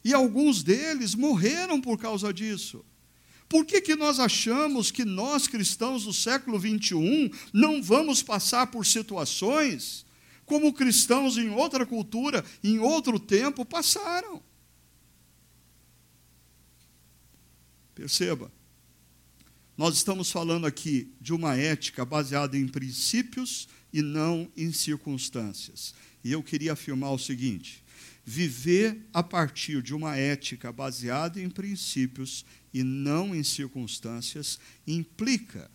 [0.03, 2.85] E alguns deles morreram por causa disso.
[3.49, 8.85] Por que, que nós achamos que nós, cristãos do século 21, não vamos passar por
[8.85, 10.05] situações
[10.45, 14.41] como cristãos em outra cultura, em outro tempo, passaram?
[17.95, 18.51] Perceba,
[19.77, 25.93] nós estamos falando aqui de uma ética baseada em princípios e não em circunstâncias.
[26.23, 27.83] E eu queria afirmar o seguinte:
[28.29, 35.71] Viver a partir de uma ética baseada em princípios e não em circunstâncias implica,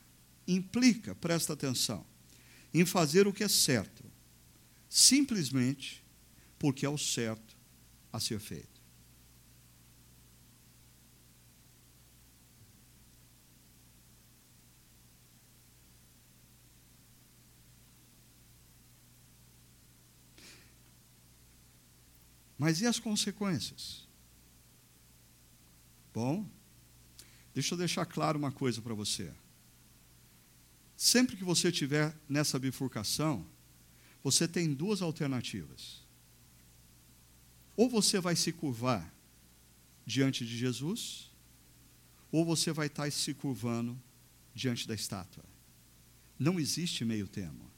[0.46, 2.04] implica, presta atenção,
[2.74, 4.04] em fazer o que é certo,
[4.86, 6.04] simplesmente
[6.58, 7.56] porque é o certo
[8.12, 8.71] a ser feito.
[22.62, 24.06] Mas e as consequências?
[26.14, 26.48] Bom,
[27.52, 29.34] deixa eu deixar claro uma coisa para você.
[30.96, 33.44] Sempre que você estiver nessa bifurcação,
[34.22, 36.06] você tem duas alternativas.
[37.76, 39.12] Ou você vai se curvar
[40.06, 41.32] diante de Jesus,
[42.30, 44.00] ou você vai estar se curvando
[44.54, 45.44] diante da estátua.
[46.38, 47.68] Não existe meio termo.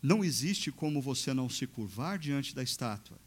[0.00, 3.25] Não existe como você não se curvar diante da estátua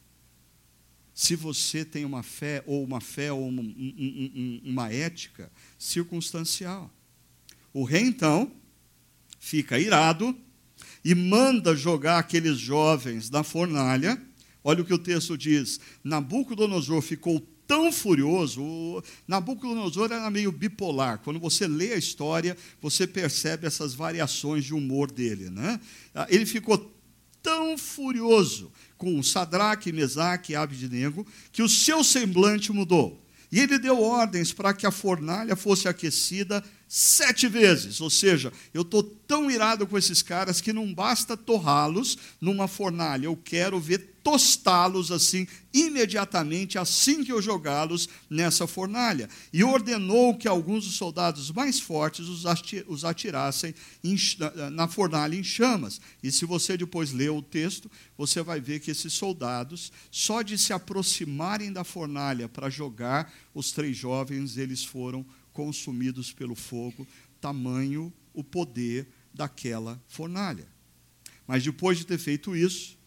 [1.19, 6.89] se você tem uma fé, ou uma fé, ou uma, um, uma ética circunstancial.
[7.73, 8.49] O rei, então,
[9.37, 10.33] fica irado
[11.03, 14.17] e manda jogar aqueles jovens na fornalha.
[14.63, 19.03] Olha o que o texto diz: Nabucodonosor ficou tão furioso.
[19.27, 21.19] Nabucodonosor era meio bipolar.
[21.19, 25.49] Quando você lê a história, você percebe essas variações de humor dele.
[25.49, 25.81] Né?
[26.29, 26.97] Ele ficou
[27.41, 33.23] tão furioso com Sadraque, Mesaque e Abednego que o seu semblante mudou.
[33.51, 38.01] E ele deu ordens para que a fornalha fosse aquecida sete vezes.
[38.01, 43.27] Ou seja, eu estou tão irado com esses caras que não basta torrá-los numa fornalha,
[43.27, 49.29] eu quero ver tostá-los assim, imediatamente, assim que eu jogá-los nessa fornalha.
[49.53, 53.73] E ordenou que alguns dos soldados mais fortes os atirassem
[54.71, 56.01] na fornalha em chamas.
[56.21, 60.57] E se você depois ler o texto, você vai ver que esses soldados, só de
[60.57, 67.07] se aproximarem da fornalha para jogar os três jovens, eles foram consumidos pelo fogo,
[67.39, 70.67] tamanho o poder daquela fornalha.
[71.47, 72.97] Mas depois de ter feito isso,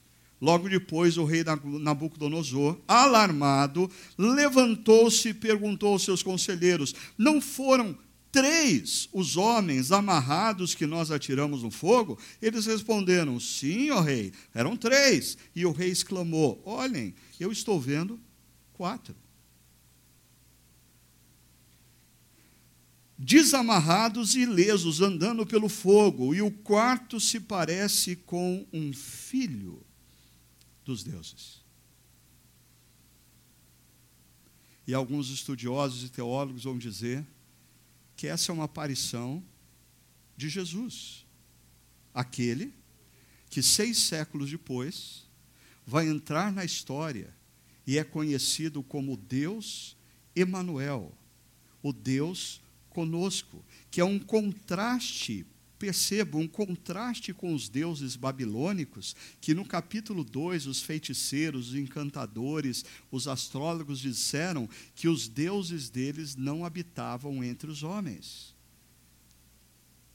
[0.41, 1.45] logo depois o rei
[1.81, 7.97] Nabucodonosor, alarmado, levantou-se e perguntou aos seus conselheiros: Não foram
[8.33, 12.19] três os homens amarrados que nós atiramos no fogo?
[12.41, 15.37] Eles responderam: Sim, ó rei, eram três.
[15.55, 18.19] E o rei exclamou: Olhem, eu estou vendo
[18.73, 19.15] quatro.
[23.25, 29.81] Desamarrados e ilesos, andando pelo fogo, e o quarto se parece com um filho
[30.85, 31.63] dos deuses.
[34.85, 37.25] E alguns estudiosos e teólogos vão dizer
[38.17, 39.43] que essa é uma aparição
[40.37, 41.25] de Jesus,
[42.13, 42.75] aquele
[43.49, 45.29] que seis séculos depois
[45.87, 47.33] vai entrar na história
[47.87, 49.97] e é conhecido como Deus
[50.35, 51.17] Emanuel,
[51.81, 52.62] o Deus
[52.93, 55.45] conosco, que é um contraste,
[55.79, 62.85] perceba, um contraste com os deuses babilônicos, que no capítulo 2 os feiticeiros, os encantadores,
[63.11, 68.55] os astrólogos disseram que os deuses deles não habitavam entre os homens.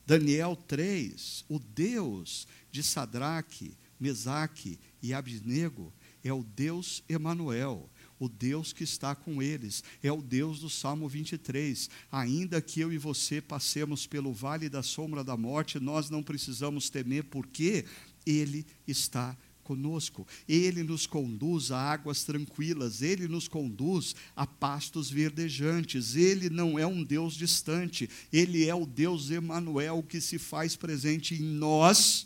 [0.05, 8.73] Daniel 3, o Deus de Sadraque, Mesaque e Abidnego é o Deus Emanuel, o Deus
[8.73, 11.89] que está com eles, é o Deus do Salmo 23.
[12.11, 16.89] Ainda que eu e você passemos pelo vale da sombra da morte, nós não precisamos
[16.89, 17.85] temer, porque
[18.25, 19.37] Ele está
[19.67, 20.25] conosco.
[20.47, 26.15] Ele nos conduz a águas tranquilas, ele nos conduz a pastos verdejantes.
[26.15, 31.35] Ele não é um Deus distante, ele é o Deus Emanuel que se faz presente
[31.35, 32.25] em nós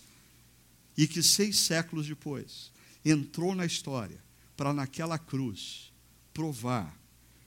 [0.96, 2.72] e que seis séculos depois
[3.04, 4.22] entrou na história
[4.56, 5.92] para naquela cruz
[6.34, 7.00] provar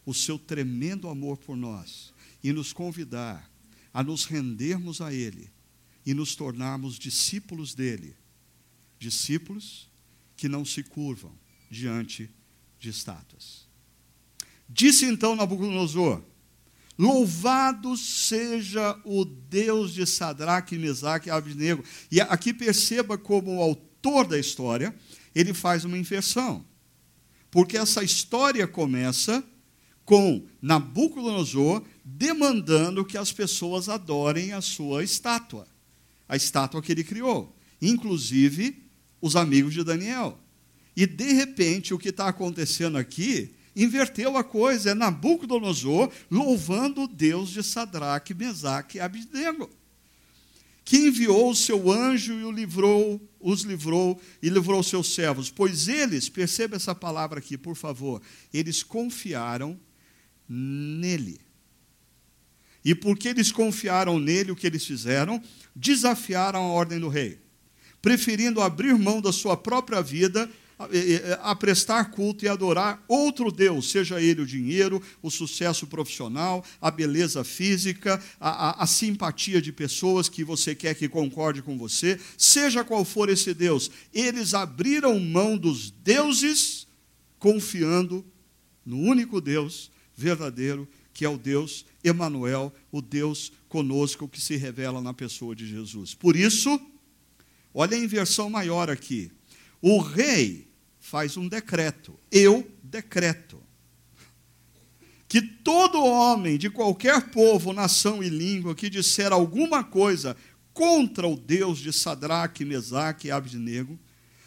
[0.05, 3.51] o seu tremendo amor por nós e nos convidar
[3.93, 5.51] a nos rendermos a Ele
[6.05, 8.17] e nos tornarmos discípulos dele.
[8.99, 9.89] Discípulos
[10.37, 11.33] que não se curvam
[11.71, 12.31] diante
[12.79, 13.67] de estátuas.
[14.69, 16.23] Disse então Nabucodonosor:
[16.99, 21.85] Louvado seja o Deus de Sadraque, Mesaque e Abednego.
[22.11, 24.95] E aqui perceba como o autor da história,
[25.35, 26.65] ele faz uma inversão.
[27.55, 29.45] Porque essa história começa
[30.05, 35.65] com Nabucodonosor demandando que as pessoas adorem a sua estátua,
[36.29, 38.83] a estátua que ele criou, inclusive
[39.21, 40.37] os amigos de Daniel.
[40.97, 47.09] E de repente o que está acontecendo aqui inverteu a coisa, é Nabucodonosor louvando o
[47.09, 49.71] Deus de Sadraque, Mesaque e Abednego.
[50.85, 55.89] Que enviou o seu anjo e o livrou, os livrou e livrou seus servos, pois
[55.89, 58.21] eles, perceba essa palavra aqui, por favor,
[58.53, 59.81] eles confiaram
[60.47, 61.41] nele.
[62.85, 65.43] E porque eles confiaram nele, o que eles fizeram?
[65.75, 67.41] Desafiaram a ordem do rei,
[68.03, 70.51] preferindo abrir mão da sua própria vida
[71.43, 76.91] a prestar culto e adorar outro Deus, seja ele o dinheiro, o sucesso profissional, a
[76.91, 82.19] beleza física, a, a, a, simpatia de pessoas que você quer que concorde com você,
[82.37, 86.87] seja qual for esse Deus, eles abriram mão dos deuses,
[87.39, 88.25] confiando
[88.85, 95.01] no único Deus verdadeiro, que é o Deus Emanuel, o Deus conosco que se revela
[95.01, 96.15] na pessoa de Jesus.
[96.15, 96.81] Por isso,
[97.73, 99.31] olha a inversão maior aqui.
[99.87, 100.67] O rei
[100.99, 102.19] faz um decreto.
[102.33, 103.63] Eu decreto
[105.29, 110.39] que todo homem de qualquer povo, nação e língua que disser alguma coisa
[110.73, 113.99] contra o Deus de Sadraque, Mesaque e Abednego,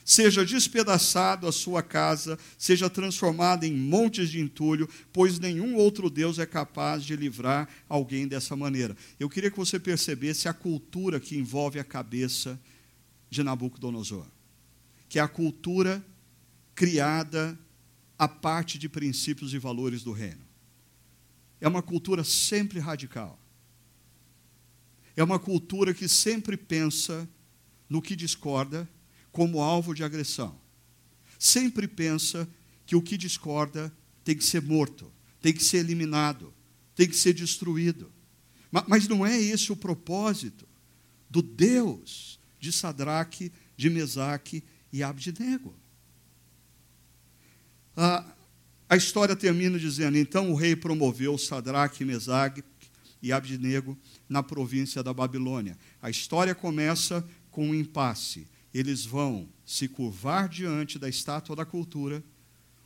[0.03, 6.39] seja despedaçado a sua casa, seja transformado em montes de entulho, pois nenhum outro Deus
[6.39, 8.97] é capaz de livrar alguém dessa maneira.
[9.19, 12.59] Eu queria que você percebesse a cultura que envolve a cabeça
[13.29, 14.25] de Nabucodonosor
[15.10, 16.05] que é a cultura
[16.76, 17.58] criada
[18.18, 20.45] a parte de princípios e valores do reino.
[21.60, 23.39] É uma cultura sempre radical.
[25.16, 27.28] É uma cultura que sempre pensa
[27.89, 28.88] no que discorda
[29.32, 30.60] como alvo de agressão.
[31.39, 32.47] Sempre pensa
[32.86, 33.93] que o que discorda
[34.24, 36.53] tem que ser morto, tem que ser eliminado,
[36.95, 38.12] tem que ser destruído.
[38.88, 40.68] Mas não é esse o propósito
[41.30, 44.64] do Deus de Sadraque, de Mesaque
[44.97, 45.75] e Abdinego.
[47.95, 48.25] A,
[48.97, 52.63] história termina dizendo: então o rei promoveu Sadraque, Mesague
[53.21, 55.77] e Abdinego na província da Babilônia.
[56.01, 58.47] A história começa com um impasse.
[58.73, 62.23] Eles vão se curvar diante da estátua da cultura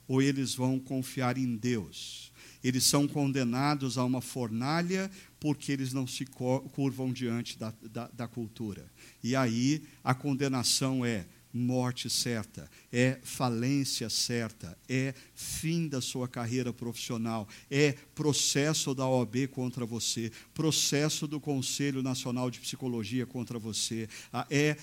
[0.08, 2.32] ou eles vão confiar em Deus.
[2.64, 5.10] Eles são condenados a uma fornalha
[5.40, 8.86] porque eles não se curvam diante da, da, da cultura.
[9.24, 16.72] E aí a condenação é morte certa, é falência certa, é fim da sua carreira
[16.72, 24.08] profissional, é processo da OAB contra você, processo do Conselho Nacional de Psicologia contra você,
[24.50, 24.78] é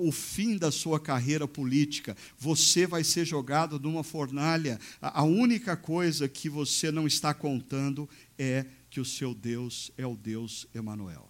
[0.00, 2.16] o fim da sua carreira política.
[2.38, 4.80] Você vai ser jogado numa fornalha.
[5.00, 8.08] A única coisa que você não está contando
[8.38, 11.28] é que o seu Deus é o Deus Emanuel.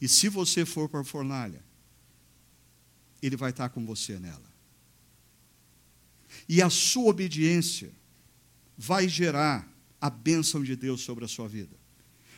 [0.00, 1.62] E se você for para a fornalha,
[3.22, 4.50] ele vai estar com você nela.
[6.48, 7.90] E a sua obediência
[8.76, 9.68] vai gerar
[10.00, 11.76] a bênção de Deus sobre a sua vida.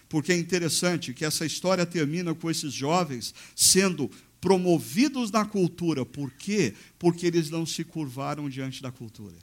[0.08, 4.10] Porque é interessante que essa história termina com esses jovens sendo
[4.40, 6.04] promovidos na cultura.
[6.04, 6.74] Por quê?
[6.98, 9.36] Porque eles não se curvaram diante da cultura.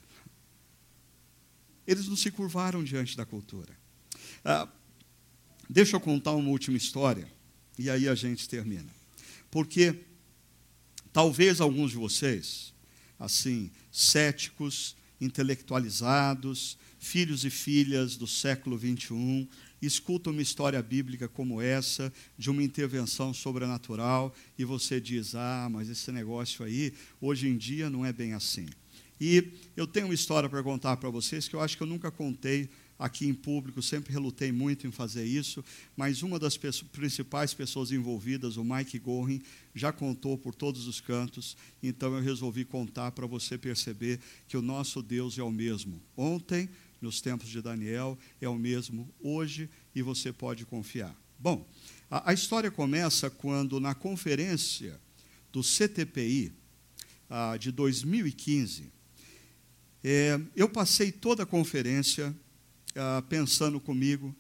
[1.88, 3.76] Eles não se curvaram diante da cultura.
[4.44, 4.68] Ah,
[5.68, 7.28] deixa eu contar uma última história,
[7.78, 8.94] e aí a gente termina.
[9.50, 10.04] Porque
[11.20, 12.74] Talvez alguns de vocês,
[13.20, 19.46] assim, céticos, intelectualizados, filhos e filhas do século 21,
[19.82, 25.90] escutam uma história bíblica como essa, de uma intervenção sobrenatural, e você diz: ah, mas
[25.90, 28.68] esse negócio aí, hoje em dia, não é bem assim.
[29.20, 29.44] E
[29.76, 32.70] eu tenho uma história para contar para vocês que eu acho que eu nunca contei
[33.00, 35.64] aqui em público, sempre relutei muito em fazer isso,
[35.96, 39.42] mas uma das pessoas, principais pessoas envolvidas, o Mike Gorin,
[39.74, 44.20] já contou por todos os cantos, então eu resolvi contar para você perceber
[44.50, 46.02] que o nosso Deus é o mesmo.
[46.18, 46.70] Ontem,
[47.02, 51.16] nos tempos de Daniel, é o mesmo hoje e você pode confiar.
[51.40, 51.66] Bom,
[52.12, 55.00] a, a história começa quando, na conferência
[55.54, 56.52] do CTPI
[57.30, 58.92] ah, de 2015,
[60.04, 62.36] é, eu passei toda a conferência
[63.00, 64.36] ah, pensando comigo,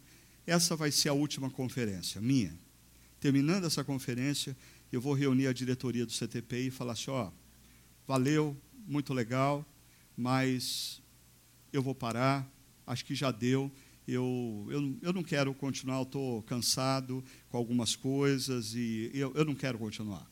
[0.45, 2.53] essa vai ser a última conferência minha.
[3.19, 4.55] Terminando essa conferência,
[4.91, 7.31] eu vou reunir a diretoria do CTP e falar assim: ó,
[8.05, 9.65] valeu, muito legal,
[10.17, 11.01] mas
[11.71, 12.45] eu vou parar,
[12.85, 13.71] acho que já deu.
[14.07, 19.55] Eu, eu, eu não quero continuar, estou cansado com algumas coisas e eu, eu não
[19.55, 20.27] quero continuar.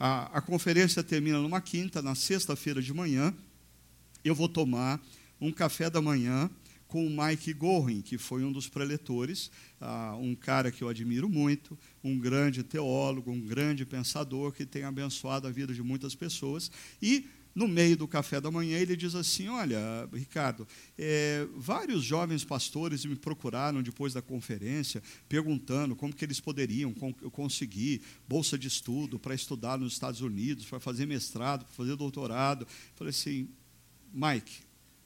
[0.00, 3.32] A, a conferência termina numa quinta, na sexta-feira de manhã,
[4.24, 5.00] eu vou tomar
[5.40, 6.50] um café da manhã
[6.94, 11.28] com o Mike Gorin, que foi um dos preletores, uh, um cara que eu admiro
[11.28, 16.70] muito, um grande teólogo, um grande pensador que tem abençoado a vida de muitas pessoas.
[17.02, 22.44] E no meio do café da manhã, ele diz assim: Olha, Ricardo, é, vários jovens
[22.44, 26.94] pastores me procuraram depois da conferência, perguntando como que eles poderiam
[27.32, 32.64] conseguir bolsa de estudo para estudar nos Estados Unidos, para fazer mestrado, para fazer doutorado.
[32.94, 33.48] Falei assim,
[34.12, 34.60] Mike,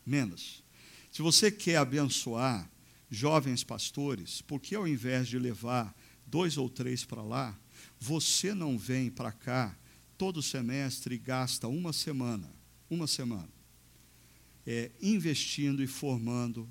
[0.04, 0.67] menos.
[1.10, 2.70] Se você quer abençoar
[3.10, 5.94] jovens pastores, por que ao invés de levar
[6.26, 7.58] dois ou três para lá,
[7.98, 9.76] você não vem para cá
[10.16, 12.52] todo semestre e gasta uma semana,
[12.90, 13.48] uma semana,
[14.66, 16.68] é, investindo e formando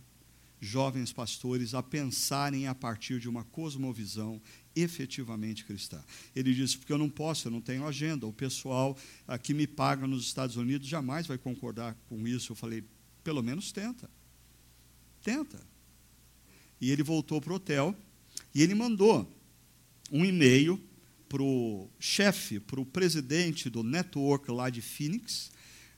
[0.60, 4.42] jovens pastores a pensarem a partir de uma cosmovisão
[4.76, 6.04] efetivamente cristã.
[6.36, 8.98] Ele disse, porque eu não posso, eu não tenho agenda, o pessoal
[9.44, 12.52] que me paga nos Estados Unidos jamais vai concordar com isso.
[12.52, 12.84] Eu falei,
[13.24, 14.10] pelo menos tenta.
[16.80, 17.96] E ele voltou para o hotel
[18.54, 19.30] e ele mandou
[20.12, 20.82] um e-mail
[21.28, 25.52] para o chefe, para o presidente do network lá de Phoenix,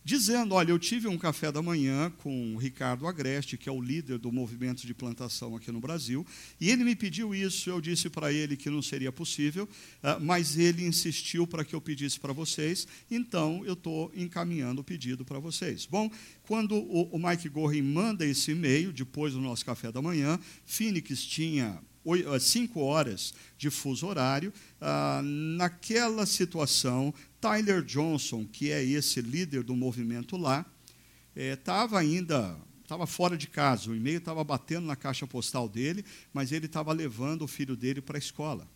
[0.10, 3.80] dizendo: Olha, eu tive um café da manhã com o Ricardo Agreste, que é o
[3.80, 6.26] líder do movimento de plantação aqui no Brasil,
[6.60, 7.70] e ele me pediu isso.
[7.70, 9.70] Eu disse para ele que não seria possível,
[10.02, 14.84] ah, mas ele insistiu para que eu pedisse para vocês, então eu estou encaminhando o
[14.84, 15.86] pedido para vocês.
[15.86, 16.10] Bom,
[16.44, 21.80] quando o Mike Gorin manda esse e-mail, depois do nosso café da manhã, Phoenix tinha
[22.40, 24.54] cinco horas de fuso horário.
[24.80, 30.66] Ah, naquela situação, Tyler Johnson, que é esse líder do movimento lá,
[31.36, 33.92] estava eh, ainda estava fora de casa.
[33.92, 38.02] O e-mail estava batendo na caixa postal dele, mas ele estava levando o filho dele
[38.02, 38.68] para a escola.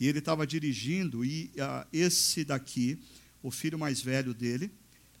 [0.00, 2.98] E ele estava dirigindo e ah, esse daqui,
[3.42, 4.70] o filho mais velho dele,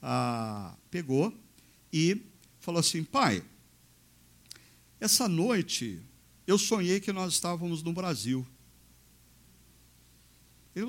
[0.02, 1.32] ah, pegou
[1.92, 2.20] e
[2.58, 3.42] falou assim: pai,
[4.98, 6.00] essa noite
[6.46, 8.46] eu sonhei que nós estávamos no Brasil.
[10.74, 10.86] Ele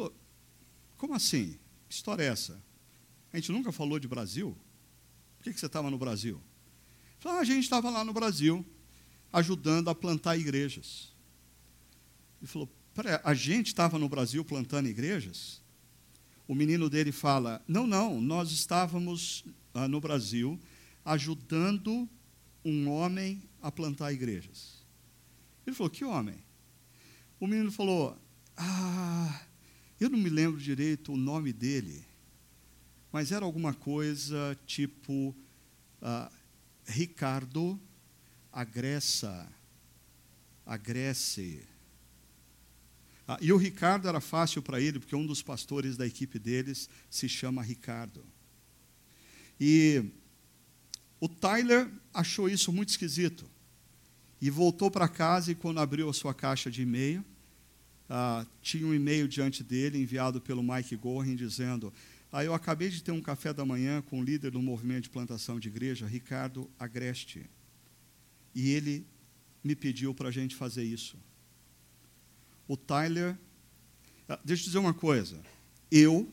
[0.97, 1.60] como assim?
[1.89, 2.64] Que história é essa?
[3.34, 4.58] A gente nunca falou de Brasil?
[5.38, 6.41] Por que, que você estava no Brasil?
[7.20, 8.66] Falei, ah, a gente estava lá no Brasil,
[9.34, 11.14] ajudando a plantar igrejas.
[12.39, 12.70] Ele falou,
[13.22, 15.62] a gente estava no Brasil plantando igrejas?
[16.47, 19.43] O menino dele fala, não, não, nós estávamos
[19.74, 20.58] ah, no Brasil
[21.04, 22.08] ajudando
[22.64, 24.72] um homem a plantar igrejas.
[25.66, 26.43] Ele falou: Que homem?
[27.39, 28.18] O menino falou:
[28.55, 29.45] Ah,
[29.99, 32.05] eu não me lembro direito o nome dele,
[33.11, 35.36] mas era alguma coisa tipo
[36.01, 36.32] ah,
[36.86, 37.80] Ricardo
[38.51, 39.51] Agressa.
[40.66, 41.68] Agresse.
[43.28, 46.89] Ah, e o Ricardo era fácil para ele, porque um dos pastores da equipe deles
[47.09, 48.26] se chama Ricardo.
[49.59, 50.03] E
[51.20, 53.53] o Tyler achou isso muito esquisito
[54.44, 57.24] e voltou para casa e quando abriu a sua caixa de e-mail,
[58.10, 61.94] ah, tinha um e-mail diante dele enviado pelo Mike Gorin dizendo:
[62.30, 65.12] ah, eu acabei de ter um café da manhã com o líder do movimento de
[65.12, 67.50] plantação de igreja, Ricardo Agreste,
[68.54, 69.08] e ele
[69.64, 71.16] me pediu para a gente fazer isso.
[72.68, 73.38] O Tyler,
[74.28, 75.41] ah, deixa eu dizer uma coisa,
[75.89, 76.30] eu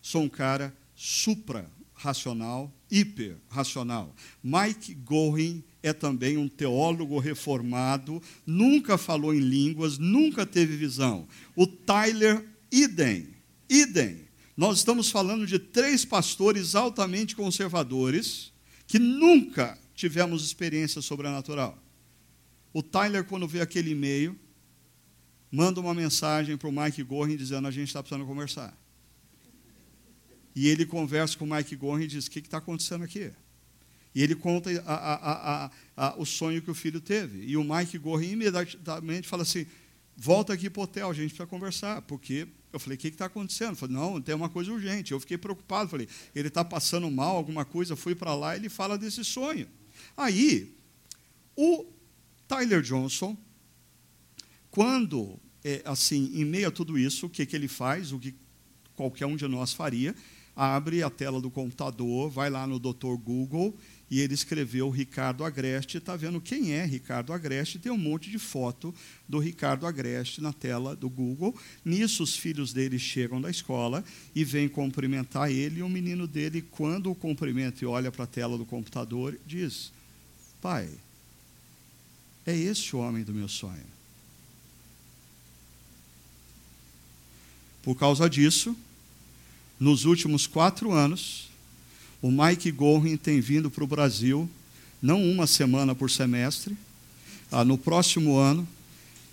[0.00, 4.16] sou um cara supra-racional, hiper-racional.
[4.42, 11.28] Mike Gorin é também um teólogo reformado, nunca falou em línguas, nunca teve visão.
[11.54, 13.28] O Tyler, idem,
[13.68, 14.26] idem.
[14.56, 18.52] Nós estamos falando de três pastores altamente conservadores
[18.86, 21.80] que nunca tivemos experiência sobrenatural.
[22.72, 24.36] O Tyler, quando vê aquele e-mail,
[25.52, 28.76] manda uma mensagem para o Mike Gorin dizendo: A gente está precisando conversar.
[30.54, 33.30] E ele conversa com o Mike Gorin e diz: O que está acontecendo aqui?
[34.16, 37.44] E ele conta a, a, o sonho que o filho teve.
[37.44, 39.66] E o Mike Gorin imediatamente fala assim:
[40.16, 42.00] volta aqui para o hotel, a gente precisa conversar.
[42.00, 43.72] Porque eu falei: o que está acontecendo?
[43.72, 45.12] Eu falei: não, tem uma coisa urgente.
[45.12, 45.90] Eu fiquei preocupado.
[45.90, 47.94] Falei: ele está passando mal, alguma coisa.
[47.94, 49.68] Fui para lá e ele fala desse sonho.
[50.16, 50.74] Aí,
[51.54, 51.84] o
[52.48, 53.36] Tyler Johnson,
[54.70, 58.12] quando, é, assim, em meio a tudo isso, o que, que ele faz?
[58.12, 58.34] O que
[58.94, 60.16] qualquer um de nós faria?
[60.58, 63.14] Abre a tela do computador, vai lá no Dr.
[63.22, 63.76] Google
[64.10, 68.38] e ele escreveu Ricardo Agreste, está vendo quem é Ricardo Agreste, tem um monte de
[68.38, 68.94] foto
[69.28, 71.54] do Ricardo Agreste na tela do Google.
[71.84, 74.04] Nisso, os filhos dele chegam da escola
[74.34, 78.28] e vêm cumprimentar ele, e o menino dele, quando o cumprimenta e olha para a
[78.28, 79.92] tela do computador, diz:
[80.60, 80.88] Pai,
[82.46, 83.96] é esse o homem do meu sonho.
[87.82, 88.76] Por causa disso,
[89.78, 91.45] nos últimos quatro anos,
[92.26, 94.48] o Mike Gorin tem vindo para o Brasil,
[95.00, 96.76] não uma semana por semestre.
[97.50, 98.66] Ah, no próximo ano,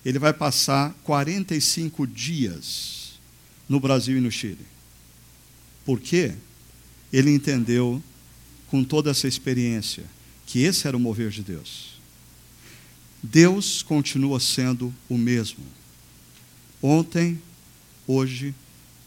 [0.05, 3.13] ele vai passar 45 dias
[3.67, 4.65] no Brasil e no Chile.
[5.85, 6.33] Por quê?
[7.13, 8.01] ele entendeu,
[8.67, 10.03] com toda essa experiência,
[10.47, 11.93] que esse era o mover de Deus.
[13.21, 15.63] Deus continua sendo o mesmo,
[16.81, 17.39] ontem,
[18.07, 18.53] hoje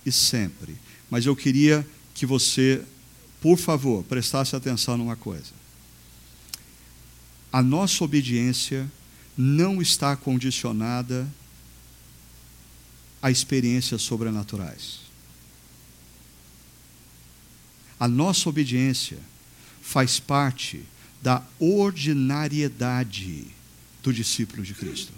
[0.07, 0.77] e sempre.
[1.11, 1.85] Mas eu queria
[2.15, 2.81] que você,
[3.47, 5.53] por favor, prestasse atenção numa coisa.
[7.53, 8.91] A nossa obediência
[9.39, 11.33] não está condicionada
[13.23, 14.99] a experiências sobrenaturais.
[18.01, 19.19] A nossa obediência
[19.81, 20.83] faz parte
[21.23, 23.47] da ordinariedade
[24.03, 25.13] do discípulo de Cristo.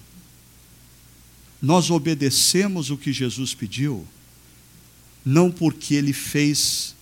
[1.63, 4.07] Nós obedecemos o que Jesus pediu,
[5.25, 6.95] não porque ele fez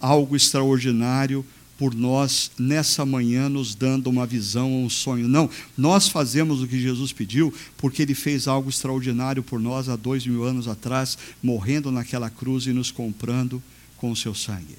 [0.00, 1.44] algo extraordinário
[1.78, 5.28] por nós nessa manhã, nos dando uma visão um sonho.
[5.28, 9.94] Não, nós fazemos o que Jesus pediu porque ele fez algo extraordinário por nós há
[9.94, 13.62] dois mil anos atrás, morrendo naquela cruz e nos comprando
[13.96, 14.76] com o seu sangue.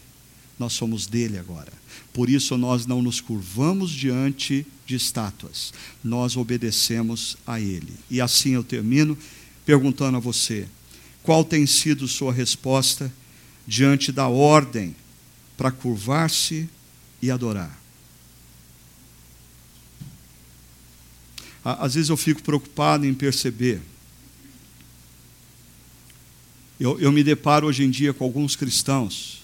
[0.59, 1.71] Nós somos dele agora.
[2.11, 7.93] Por isso nós não nos curvamos diante de estátuas, nós obedecemos a ele.
[8.11, 9.17] E assim eu termino
[9.65, 10.67] perguntando a você:
[11.23, 13.09] qual tem sido sua resposta
[13.65, 14.95] diante da ordem
[15.59, 16.69] para curvar-se
[17.21, 17.77] e adorar?
[21.61, 23.81] Às vezes eu fico preocupado em perceber.
[26.79, 29.41] Eu, eu me deparo hoje em dia com alguns cristãos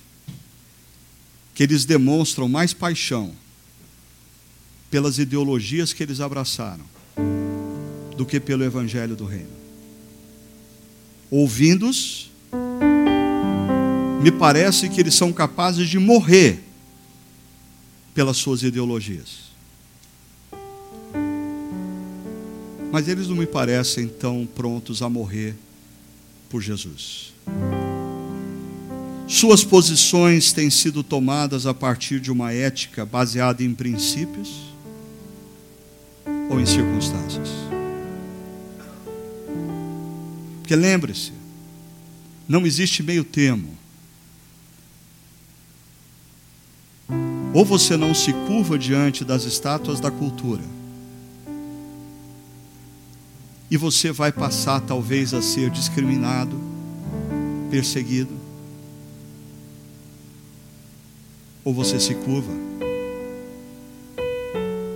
[1.54, 3.36] que eles demonstram mais paixão
[4.90, 6.86] pelas ideologias que eles abraçaram
[8.16, 9.52] do que pelo evangelho do reino.
[11.30, 12.25] Ouvindo-os,
[14.26, 16.64] me parece que eles são capazes de morrer
[18.12, 19.52] pelas suas ideologias.
[22.92, 25.54] Mas eles não me parecem tão prontos a morrer
[26.50, 27.36] por Jesus.
[29.28, 34.50] Suas posições têm sido tomadas a partir de uma ética baseada em princípios
[36.50, 37.50] ou em circunstâncias.
[40.62, 41.32] Porque lembre-se,
[42.50, 43.85] não existe meio termo.
[47.56, 50.62] Ou você não se curva diante das estátuas da cultura,
[53.72, 56.60] e você vai passar talvez a ser discriminado,
[57.72, 58.34] perseguido,
[61.64, 62.52] ou você se curva.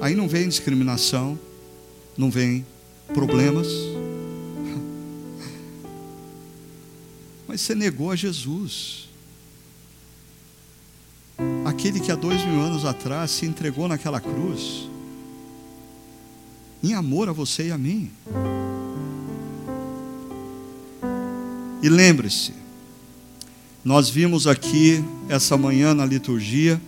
[0.02, 1.40] Aí não vem discriminação,
[2.18, 2.66] não vem
[3.14, 3.68] problemas.
[7.48, 9.09] Mas você negou a Jesus.
[11.70, 14.90] Aquele que há dois mil anos atrás se entregou naquela cruz,
[16.84, 18.10] em amor a você e a mim.
[21.84, 22.54] E lembre-se,
[23.86, 26.82] nós vimos aqui essa manhã na liturgia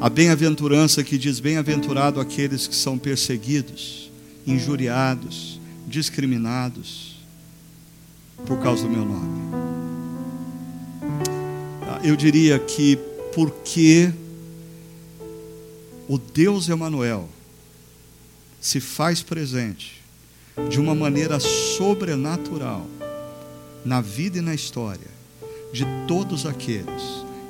[0.00, 4.10] a bem-aventurança que diz: Bem-aventurado aqueles que são perseguidos,
[4.44, 7.20] injuriados, discriminados
[8.44, 9.39] por causa do meu nome.
[12.02, 12.96] Eu diria que
[13.34, 14.12] porque
[16.08, 17.28] o Deus Emanuel
[18.60, 20.02] se faz presente
[20.68, 22.86] de uma maneira sobrenatural
[23.84, 25.08] na vida e na história
[25.72, 27.02] de todos aqueles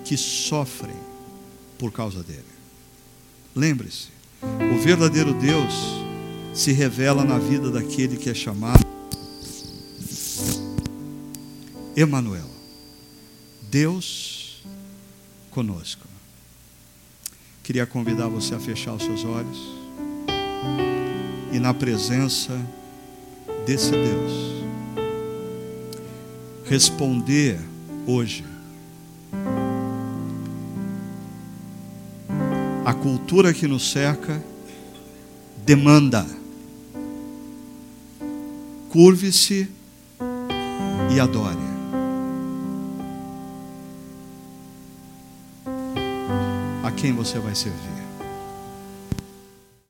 [0.04, 0.96] que sofrem
[1.78, 2.44] por causa dele.
[3.54, 4.08] Lembre-se,
[4.74, 5.74] o verdadeiro Deus
[6.52, 8.84] se revela na vida daquele que é chamado
[11.96, 12.50] Emanuel.
[13.70, 14.39] Deus
[15.50, 16.06] conosco.
[17.62, 19.58] Queria convidar você a fechar os seus olhos
[21.52, 22.58] e na presença
[23.66, 24.50] desse Deus
[26.70, 27.58] responder
[28.06, 28.44] hoje.
[32.84, 34.40] A cultura que nos cerca
[35.66, 36.24] demanda.
[38.88, 39.68] Curve-se
[41.12, 41.69] e adore.
[47.00, 47.99] Quem você vai servir?